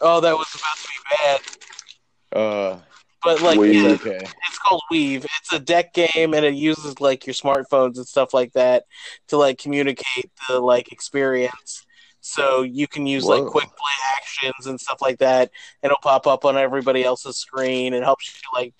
[0.00, 2.38] Oh, that was about to be bad.
[2.38, 2.80] Uh,
[3.24, 3.74] But like, Weave.
[3.74, 4.18] yeah, it's okay.
[4.48, 5.24] it's called Weave.
[5.40, 8.84] It's a deck game, and it uses like your smartphones and stuff like that
[9.28, 11.84] to like communicate the like experience.
[12.20, 15.50] So you can use like quick play actions and stuff like that,
[15.82, 17.94] and it'll pop up on everybody else's screen.
[17.94, 18.74] It helps you like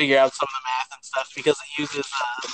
[0.00, 2.48] figure out some of the math and stuff because it uses uh,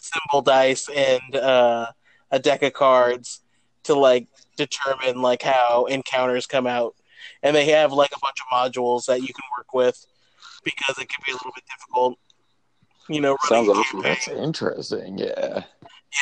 [0.00, 1.86] symbol dice and uh,
[2.32, 3.40] a deck of cards
[3.84, 4.26] to like
[4.56, 6.96] determine like how encounters come out,
[7.44, 10.04] and they have like a bunch of modules that you can work with
[10.64, 12.18] because it can be a little bit difficult.
[13.08, 14.02] You know, Sounds awesome.
[14.02, 15.18] That's interesting.
[15.18, 15.62] Yeah.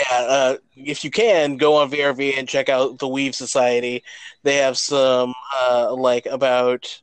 [0.00, 4.02] Yeah, uh, if you can go on VRV and check out the Weave Society.
[4.42, 7.00] They have some uh, like about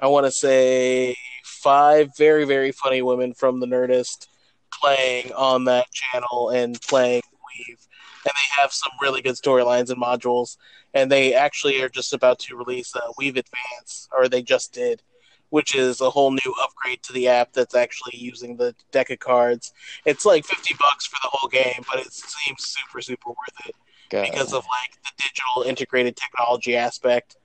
[0.00, 1.16] I want to say
[1.48, 4.28] five very very funny women from the Nerdist
[4.72, 7.78] playing on that channel and playing Weave,
[8.24, 10.56] and they have some really good storylines and modules.
[10.94, 15.02] And they actually are just about to release uh, Weave Advance, or they just did,
[15.50, 19.18] which is a whole new upgrade to the app that's actually using the deck of
[19.18, 19.72] cards
[20.04, 23.74] it's like 50 bucks for the whole game but it seems super super worth it
[24.10, 24.26] God.
[24.30, 27.36] because of like the digital integrated technology aspect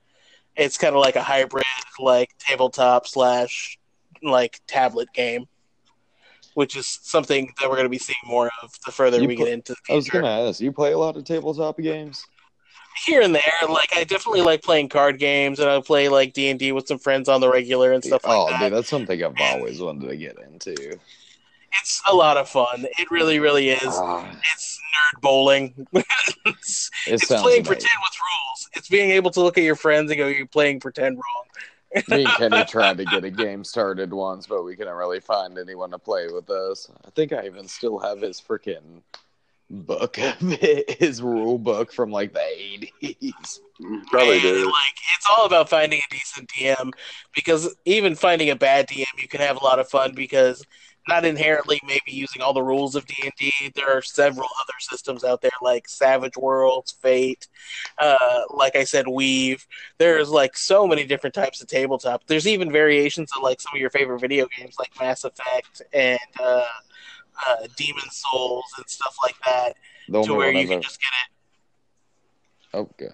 [0.56, 1.64] it's kind of like a hybrid
[1.98, 3.78] like tabletop slash
[4.30, 5.46] like tablet game
[6.54, 9.34] which is something that we're going to be seeing more of the further You we
[9.36, 10.60] pl- get into the I was gonna ask.
[10.60, 12.24] You play a lot of tabletop games?
[13.04, 16.70] here and there like i definitely like playing card games and i play like d&d
[16.70, 19.34] with some friends on the regular and stuff like oh, that dude, that's something I've
[19.40, 20.74] always wanted to get into.
[21.80, 25.86] it's a lot of fun it really really is Ah, it's nerd bowling
[26.46, 27.64] it's, it it's playing amazing.
[27.64, 28.68] pretend with rules.
[28.74, 31.44] It's being able to look at your friends and go, "You're playing pretend wrong."
[32.08, 35.58] Me and Kenny tried to get a game started once, but we couldn't really find
[35.58, 36.90] anyone to play with us.
[37.06, 39.02] I think I even still have his freaking
[39.70, 42.40] book his rule book from like the
[43.02, 43.60] eighties.
[44.10, 44.66] Probably And, do.
[44.66, 46.90] Like it's all about finding a decent DM
[47.34, 50.64] because even finding a bad DM, you can have a lot of fun because
[51.08, 53.52] not inherently maybe using all the rules of D and D.
[53.74, 57.48] There are several other systems out there like Savage Worlds, Fate,
[57.98, 59.66] uh, like I said, Weave.
[59.98, 62.26] There's like so many different types of tabletop.
[62.26, 66.18] There's even variations of like some of your favorite video games like Mass Effect and
[66.40, 66.64] uh,
[67.46, 69.74] uh, Demon Souls and stuff like that,
[70.08, 71.34] The to where you I've can just get it
[72.74, 73.10] Okay.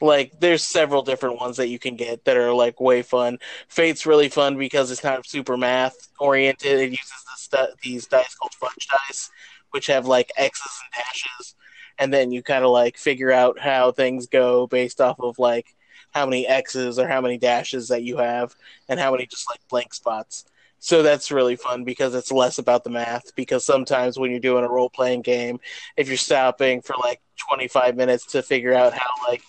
[0.00, 3.38] Like there's several different ones that you can get that are like way fun.
[3.68, 6.80] Fate's really fun because it's of super math oriented.
[6.80, 9.30] It uses the these dice called fudge dice,
[9.70, 11.54] which have like X's and dashes,
[11.98, 15.74] and then you kind of like figure out how things go based off of like
[16.12, 18.54] how many X's or how many dashes that you have,
[18.88, 20.44] and how many just like blank spots.
[20.78, 23.34] So that's really fun because it's less about the math.
[23.34, 25.58] Because sometimes when you're doing a role playing game,
[25.96, 29.42] if you're stopping for like 25 minutes to figure out how like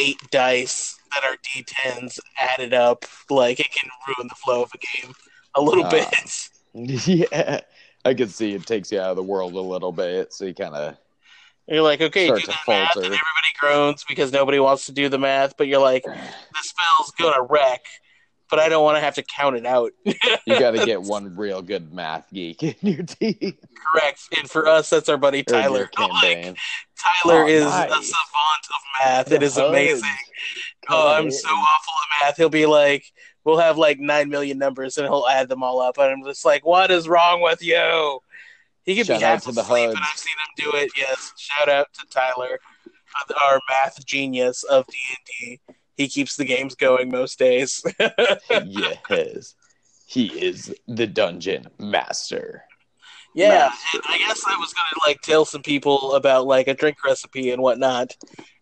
[0.00, 4.78] eight dice that are d10s added up, like it can ruin the flow of a
[4.78, 5.14] game
[5.54, 5.90] a little Ah.
[5.90, 6.48] bit.
[7.06, 7.60] Yeah.
[8.04, 10.54] I could see it takes you out of the world a little bit, so you
[10.54, 10.96] kind of
[11.66, 13.00] You're like, okay, do to math, and falter.
[13.04, 13.20] everybody
[13.58, 15.56] groans because nobody wants to do the math.
[15.56, 16.22] But you're like, this
[16.62, 17.84] spell's gonna wreck,
[18.48, 19.90] but I don't want to have to count it out.
[20.04, 20.14] you
[20.58, 23.58] got to get one real good math geek in your team.
[23.92, 24.20] Correct.
[24.38, 25.90] And for us, that's our buddy or in your Tyler.
[26.22, 26.56] Like.
[27.02, 29.26] Tyler Oh, is a savant of math.
[29.26, 29.68] The it is hugs.
[29.70, 30.08] amazing.
[30.88, 32.36] Oh, I'm so awful at math.
[32.36, 33.04] He'll be like,
[33.44, 36.44] we'll have like nine million numbers, and he'll add them all up, and I'm just
[36.44, 38.20] like, what is wrong with you?
[38.84, 39.94] He could Shout be out half to the asleep, HUDs.
[39.96, 40.32] and I've seen
[40.66, 40.90] him do it.
[40.96, 42.58] Yes, shout out to Tyler,
[43.30, 45.74] uh, our math genius of D and D.
[45.96, 47.82] He keeps the games going most days.
[48.50, 49.54] yes,
[50.06, 52.64] he is the dungeon master.
[53.34, 57.04] Yeah, and I guess I was gonna like tell some people about like a drink
[57.04, 58.16] recipe and whatnot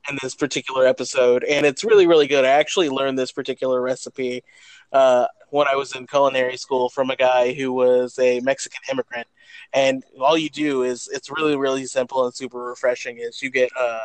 [0.09, 2.45] in this particular episode, and it's really really good.
[2.45, 4.45] I actually learned this particular recipe
[4.93, 9.27] uh, when I was in culinary school from a guy who was a Mexican immigrant,
[9.73, 13.19] and all you do is it's really really simple and super refreshing.
[13.19, 14.05] Is you get uh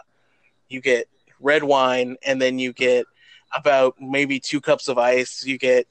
[0.69, 1.07] you get
[1.41, 3.05] red wine, and then you get
[3.53, 5.45] about maybe two cups of ice.
[5.45, 5.87] You get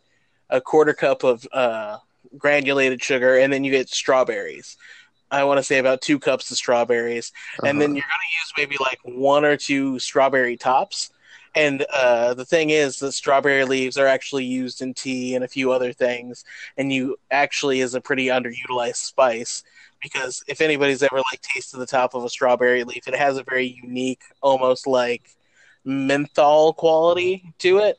[0.51, 1.99] a quarter cup of uh,
[2.39, 4.77] granulated sugar, and then you get strawberries.
[5.31, 7.33] I want to say about two cups of strawberries,
[7.65, 7.97] and then Uh-huh.
[7.97, 11.11] you're going to use maybe like one or two strawberry tops.
[11.55, 15.49] And uh, the thing is, the strawberry leaves are actually used in tea and a
[15.49, 16.45] few other things,
[16.79, 19.63] and you actually is a pretty underutilized spice
[20.03, 23.45] because if anybody's ever like tasted the top of a strawberry leaf, it has a
[23.45, 25.37] very unique, almost like
[25.85, 27.99] menthol quality to it.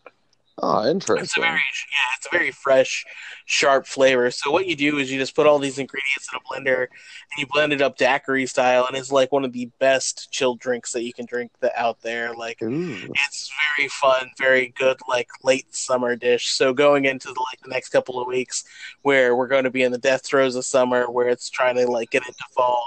[0.59, 1.23] Oh, interesting.
[1.23, 3.05] It's a very yeah, it's a very fresh,
[3.45, 4.29] sharp flavor.
[4.31, 7.37] So what you do is you just put all these ingredients in a blender and
[7.37, 10.91] you blend it up daiquiri style, and it's like one of the best chilled drinks
[10.91, 12.33] that you can drink that out there.
[12.33, 13.11] Like Ooh.
[13.13, 16.49] it's very fun, very good, like late summer dish.
[16.49, 18.63] So going into the, like the next couple of weeks,
[19.01, 21.87] where we're going to be in the death throes of summer, where it's trying to
[21.87, 22.85] like get into fall,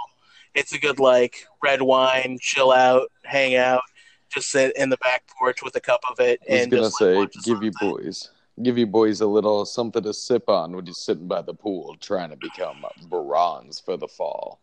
[0.55, 3.83] it's a good like red wine, chill out, hang out,
[4.41, 6.99] sit in the back porch with a cup of it, I was and gonna just
[6.99, 8.31] say, the give you boys,
[8.63, 11.97] give you boys a little something to sip on when you're sitting by the pool,
[12.01, 14.61] trying to become bronze for the fall.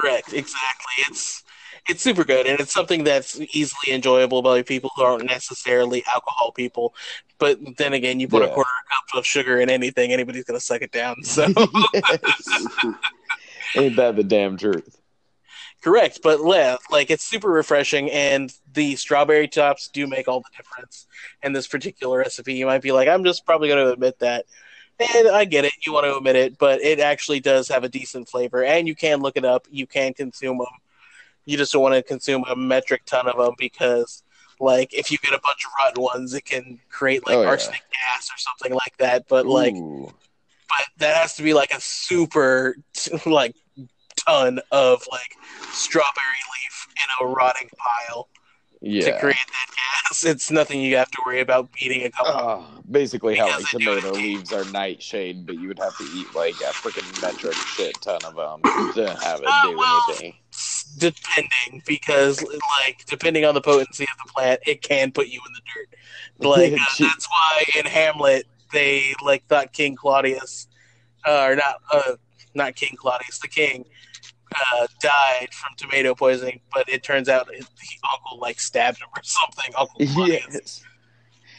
[0.00, 0.92] Correct, exactly.
[1.08, 1.44] It's
[1.88, 6.52] it's super good, and it's something that's easily enjoyable by people who aren't necessarily alcohol
[6.52, 6.94] people.
[7.38, 8.54] But then again, you put a Yeah.
[8.54, 11.22] quarter cup of sugar in anything, anybody's gonna suck it down.
[11.22, 11.46] So.
[13.76, 14.98] Ain't that the damn truth?
[15.82, 21.06] Correct, but like it's super refreshing, and the strawberry tops do make all the difference
[21.42, 22.54] in this particular recipe.
[22.54, 24.46] You might be like, I'm just probably going to admit that.
[25.00, 27.88] And I get it, you want to admit it, but it actually does have a
[27.88, 29.66] decent flavor, and you can look it up.
[29.70, 30.66] You can consume them.
[31.44, 34.24] You just don't want to consume a metric ton of them because,
[34.58, 37.48] like, if you get a bunch of rotten ones, it can create like Oh, yeah.
[37.48, 39.28] arsenic gas or something like that.
[39.28, 40.12] But like, Ooh.
[40.68, 42.76] but that has to be like a super
[43.24, 43.54] like
[44.28, 45.34] ton of like
[45.72, 48.28] strawberry leaf in a rotting pile
[48.80, 49.04] yeah.
[49.06, 50.24] to create that gas.
[50.24, 52.32] It's nothing you have to worry about beating a couple.
[52.34, 55.96] Oh, basically, how like they do it tomato leaves are nightshade, but you would have
[55.98, 58.62] to eat like a freaking metric shit ton of them
[58.94, 60.34] to have it Uh, do well, anything.
[60.98, 65.52] depending because like depending on the potency of the plant it can put you in
[65.52, 65.88] the dirt
[66.48, 70.66] like uh, that's why in hamlet they like thought king claudius
[71.26, 72.12] uh, or not uh,
[72.54, 73.84] not king claudius the king
[74.54, 79.08] uh, died from tomato poisoning but it turns out his, his uncle like stabbed him
[79.16, 80.84] or something uncle claudius Yes.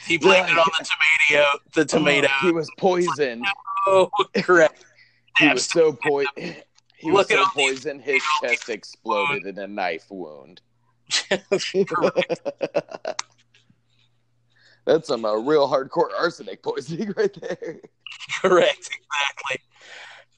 [0.07, 0.85] he blamed it on the
[1.29, 3.45] tomato the tomato Oh, he was poisoned.
[3.87, 4.83] oh, correct
[5.37, 6.25] He was so po-
[6.97, 10.61] He was Look at so poisoned, his chest exploded in a knife wound.
[14.85, 17.77] That's some uh, real hardcore arsenic poisoning right there.
[18.41, 19.61] correct exactly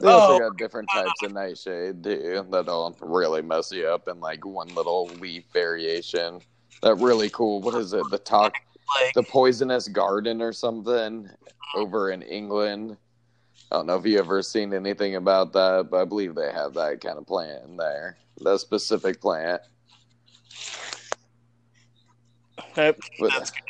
[0.02, 0.40] They also Oh.
[0.50, 5.06] got different types of nightshade too that'll really mess you up in like one little
[5.20, 6.42] leaf variation.
[6.82, 7.62] That really cool.
[7.62, 8.04] What is it?
[8.10, 8.56] The talk,
[9.00, 11.30] like the poisonous garden or something
[11.76, 12.98] over in England.
[13.72, 16.74] I don't know if you ever seen anything about that, but I believe they have
[16.74, 18.18] that kind of plant in there.
[18.42, 19.62] That specific plant.
[22.76, 23.62] With- that's good.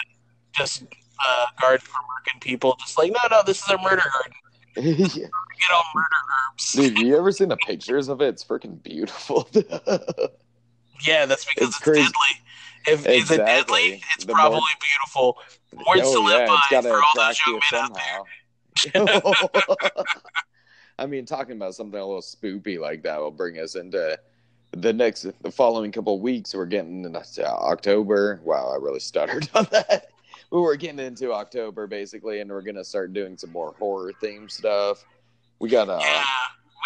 [0.56, 0.84] just
[1.24, 2.76] uh, guard for working people.
[2.80, 4.34] Just like, no, no, this is a murder garden.
[4.78, 4.94] Yeah.
[5.08, 5.30] Get
[5.74, 6.08] all murder.
[6.74, 8.28] Dude, you ever seen the pictures of it?
[8.30, 9.48] It's freaking beautiful.
[11.04, 12.04] Yeah, that's because It's it's, crazy.
[12.04, 12.14] deadly.
[12.88, 13.46] If is it Exactly.
[13.46, 15.38] deadly, it's The probably more- beautiful.
[15.88, 17.82] Words to oh live yeah, by it's for all those young you men
[19.02, 19.28] out
[19.74, 20.04] somehow.
[21.00, 24.20] I mean, talking about something a little spoopy like that will bring us into
[24.74, 26.54] the next, the following couple of weeks.
[26.54, 28.40] We're getting into October.
[28.44, 30.10] Wow, I really stuttered on that.
[30.50, 34.52] But we're getting into October basically, and we're gonna start doing some more horror themed
[34.52, 35.06] stuff.
[35.60, 36.24] We got uh, Yeah,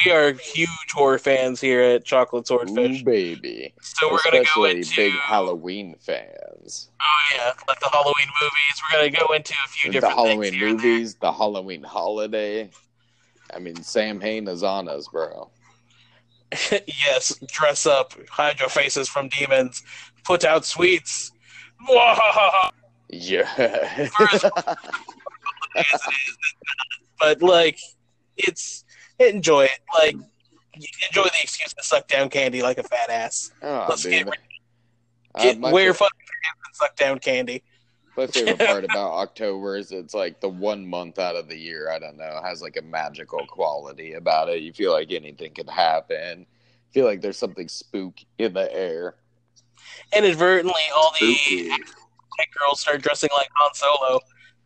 [0.06, 3.02] we are huge horror fans here at Chocolate Swordfish.
[3.02, 3.74] Ooh, baby.
[3.82, 6.90] So we're gonna go into big Halloween fans.
[7.02, 8.82] oh yeah, like the Halloween movies.
[8.92, 11.84] We're gonna go into a few The different Halloween things here and movies, the Halloween
[11.84, 12.70] holiday.
[13.54, 15.50] I mean, Samhain is on us, bro.
[16.72, 19.84] yes, dress up, hide your faces from demons,
[20.24, 21.32] put out sweets.
[23.12, 23.50] Mwahaha.
[23.58, 24.08] Yeah.
[24.18, 24.46] First-
[25.76, 26.38] Yes, it is.
[27.20, 27.78] But like,
[28.38, 28.86] it's
[29.20, 29.80] enjoy it.
[29.94, 30.16] Like,
[31.10, 33.52] enjoy the excuse to suck down candy like a fat ass.
[33.62, 34.34] oh, Let's get dude.
[35.36, 37.62] Uh, Get, my, wear fa- fucking pants and suck down candy.
[38.16, 41.92] my favorite part about October is it's like the one month out of the year,
[41.92, 44.62] I don't know, has like a magical quality about it.
[44.62, 46.46] You feel like anything could happen.
[46.94, 49.16] feel like there's something spook in the air.
[50.16, 51.70] Inadvertently, all the Spooky.
[52.38, 54.20] Tech girls start dressing like Han Solo.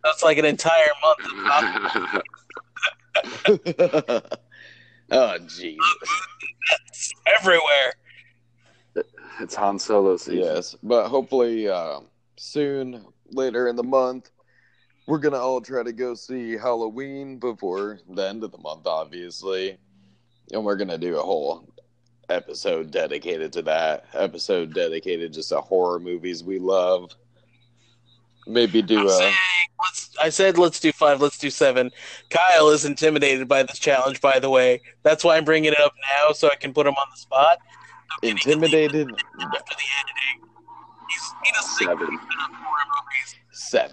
[0.03, 1.31] That's like an entire month of
[3.43, 4.39] pop
[5.11, 5.77] oh, jeez.
[7.37, 7.93] everywhere.
[9.39, 10.39] it's Han Solo season.
[10.39, 11.99] Yes, but hopefully uh,
[12.37, 14.31] soon, later in the month,
[15.07, 19.77] we're gonna all try to go see Halloween before the end of the month, obviously,
[20.51, 21.67] and we're gonna do a whole
[22.29, 24.05] episode dedicated to that.
[24.13, 27.11] Episode dedicated just to horror movies we love.
[28.49, 29.33] Maybe do I'm uh, saying,
[30.21, 31.91] I said let's do five, let's do seven.
[32.31, 34.81] Kyle is intimidated by this challenge, by the way.
[35.03, 37.59] That's why I'm bringing it up now, so I can put him on the spot.
[38.23, 39.07] It intimidated
[39.39, 40.49] after the editing.
[41.09, 41.99] He's, he doesn't Seven.
[42.09, 43.91] we can do horror movies, seven.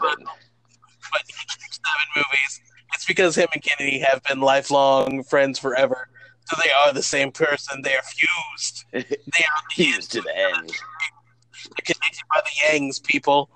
[1.13, 1.35] but do
[1.71, 2.61] seven movies.
[2.95, 6.09] It's because him and Kennedy have been lifelong friends forever.
[6.47, 7.83] So they are the same person.
[7.83, 8.85] They are fused.
[8.93, 10.71] They are Fused to the end.
[10.71, 13.51] They're connected by the Yangs, people.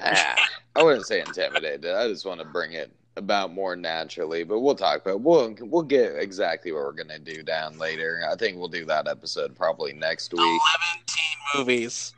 [0.00, 0.36] Ah,
[0.76, 1.94] I wouldn't say intimidated.
[1.94, 5.82] I just want to bring it about more naturally, but we'll talk about we'll we'll
[5.82, 8.22] get exactly what we're gonna do down later.
[8.30, 10.40] I think we'll do that episode probably next week.
[10.40, 10.60] 11
[11.06, 12.14] teen movies.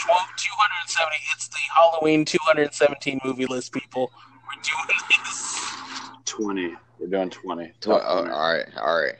[0.00, 1.16] 12, 270.
[1.34, 4.12] It's the Halloween 217 movie list, people.
[4.46, 5.58] We're doing this.
[6.24, 6.74] Twenty.
[7.00, 7.72] We're doing twenty.
[7.80, 9.14] Tw- oh, all right, all right.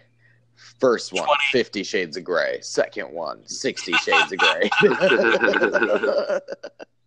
[0.78, 1.38] First one, 20.
[1.50, 2.60] Fifty Shades of Grey.
[2.60, 4.70] Second one, 60 Shades of Grey.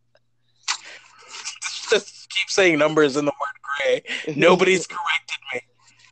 [1.91, 4.33] Just keep saying numbers in the word gray.
[4.35, 5.61] Nobody's corrected me.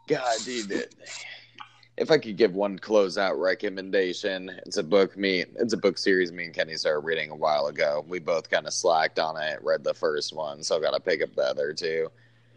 [0.08, 0.88] God, dude.
[1.98, 6.32] If I could give one closeout recommendation, it's a book me it's a book series
[6.32, 8.06] me and Kenny started reading a while ago.
[8.08, 11.36] We both kind of slacked on it, read the first one, so gotta pick up
[11.36, 12.10] the other two.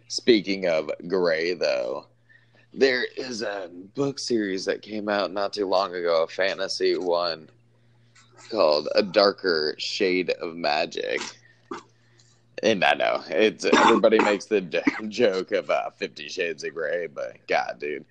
[0.08, 2.06] Speaking of gray though,
[2.72, 7.48] there is a book series that came out not too long ago, a fantasy one
[8.50, 11.20] called A Darker Shade of Magic.
[12.62, 14.60] And I know it's everybody makes the
[15.08, 18.04] joke of uh, Fifty Shades of Grey, but God, dude,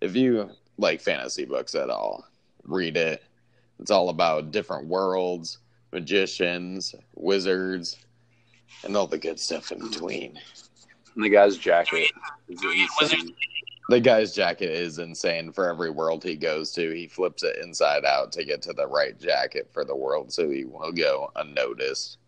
[0.00, 2.24] if you like fantasy books at all,
[2.64, 3.22] read it.
[3.80, 5.58] It's all about different worlds,
[5.92, 7.96] magicians, wizards,
[8.82, 10.38] and all the good stuff in between.
[11.14, 12.10] And the guy's jacket.
[12.48, 13.18] is Do we get insane.
[13.18, 13.32] wizards?
[13.90, 15.52] The guy's jacket is insane.
[15.52, 18.86] For every world he goes to, he flips it inside out to get to the
[18.86, 22.18] right jacket for the world, so he will go unnoticed.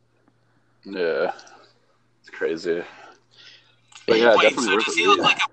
[0.85, 1.33] Yeah.
[2.31, 2.83] It's crazy.
[4.07, 5.49] But yeah, Wait, definitely so worth does a he look like a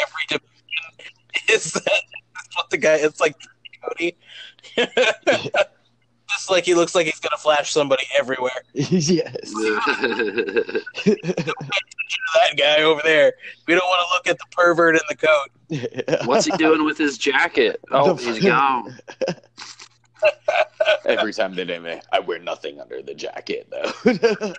[0.00, 0.44] every dimension?
[1.48, 2.02] Is that
[2.54, 2.94] what the guy?
[2.96, 3.36] It's like
[3.82, 4.16] Cody.
[6.30, 8.52] Just like he looks like he's gonna flash somebody everywhere.
[8.74, 9.52] yes.
[12.34, 13.32] That guy over there.
[13.66, 16.26] We don't want to look at the pervert in the coat.
[16.26, 17.80] What's he doing with his jacket?
[17.90, 18.98] Oh, he's gone.
[21.04, 23.92] Every time they name it, I wear nothing under the jacket though.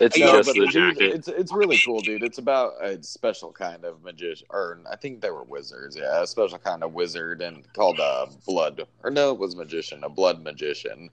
[0.00, 1.12] It's No, just but the jacket.
[1.12, 2.22] It's it's really cool, dude.
[2.22, 5.96] It's about a special kind of magician, or I think they were wizards.
[5.96, 10.04] Yeah, a special kind of wizard, and called a blood, or no, it was magician,
[10.04, 11.10] a blood magician,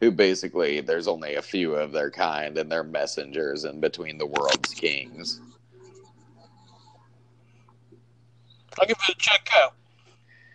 [0.00, 4.26] who basically there's only a few of their kind, and they're messengers in between the
[4.26, 5.40] world's kings.
[8.78, 9.74] I'll give it a check out.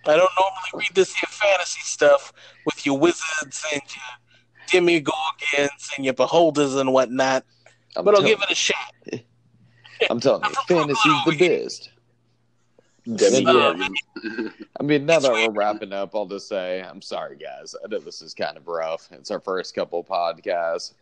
[0.08, 2.34] I don't normally read this here fantasy stuff
[2.66, 7.46] with your wizards and your demogorgons and your beholders and whatnot,
[7.96, 8.94] I'm, but I'll give it a shot.
[10.10, 11.90] I'm telling you, fantasy's the best.
[13.06, 13.94] Demogorgon.
[14.80, 17.76] I mean, now that we're wrapping up, I'll just say I'm sorry, guys.
[17.84, 19.08] I know this is kind of rough.
[19.12, 20.94] It's our first couple podcasts.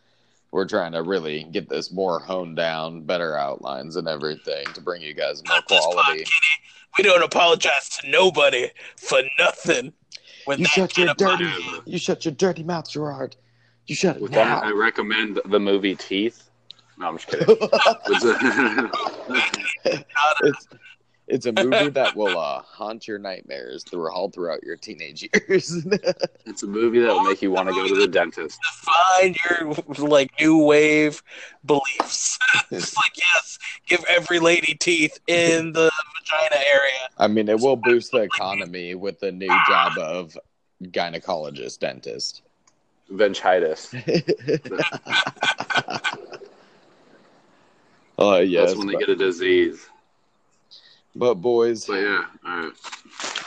[0.52, 5.02] We're trying to really get this more honed down, better outlines and everything to bring
[5.02, 6.20] you guys more Not pod, quality.
[6.20, 6.73] Kenny.
[6.98, 9.94] We don't apologize to nobody for nothing.
[10.46, 11.82] When You shut your dirty, apologizes.
[11.86, 13.36] you shut your dirty mouth, Gerard.
[13.88, 16.50] You shut it With that, I recommend the movie Teeth.
[16.98, 17.48] No, I'm just kidding.
[19.86, 20.80] It's a-
[21.28, 25.28] it's It's a movie that will uh, haunt your nightmares through all throughout your teenage
[25.34, 25.86] years.
[26.46, 28.60] It's a movie that will make you want to go to the dentist.
[28.66, 29.74] Find your
[30.10, 31.24] like new wave
[31.66, 32.38] beliefs.
[32.72, 35.90] it's like yes, give every lady teeth in the
[36.20, 37.10] vagina area.
[37.18, 40.38] I mean, it will boost the economy with the new job of
[40.84, 42.42] gynecologist dentist.
[43.12, 43.94] Venchitis.
[48.18, 49.88] Oh yes, That's when they but, get a disease.
[51.16, 52.74] But boys, But yeah, all right.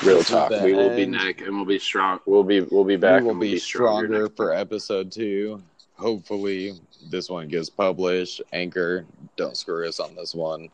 [0.02, 0.50] Real talk.
[0.50, 1.12] We will be end.
[1.12, 2.20] Nick, and we'll be strong.
[2.26, 3.20] We'll be we'll be back.
[3.20, 5.62] we will and we'll be stronger next for episode two.
[5.94, 6.74] Hopefully,
[7.10, 8.42] this one gets published.
[8.52, 9.06] Anchor,
[9.36, 10.68] don't screw us on this one.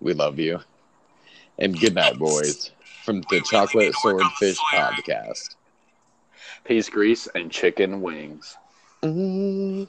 [0.00, 0.60] We love you,
[1.58, 2.70] and good night, boys,
[3.04, 5.56] from the Chocolate Swordfish Podcast.
[6.64, 8.56] Peace, grease, and chicken wings.
[9.02, 9.88] Mm.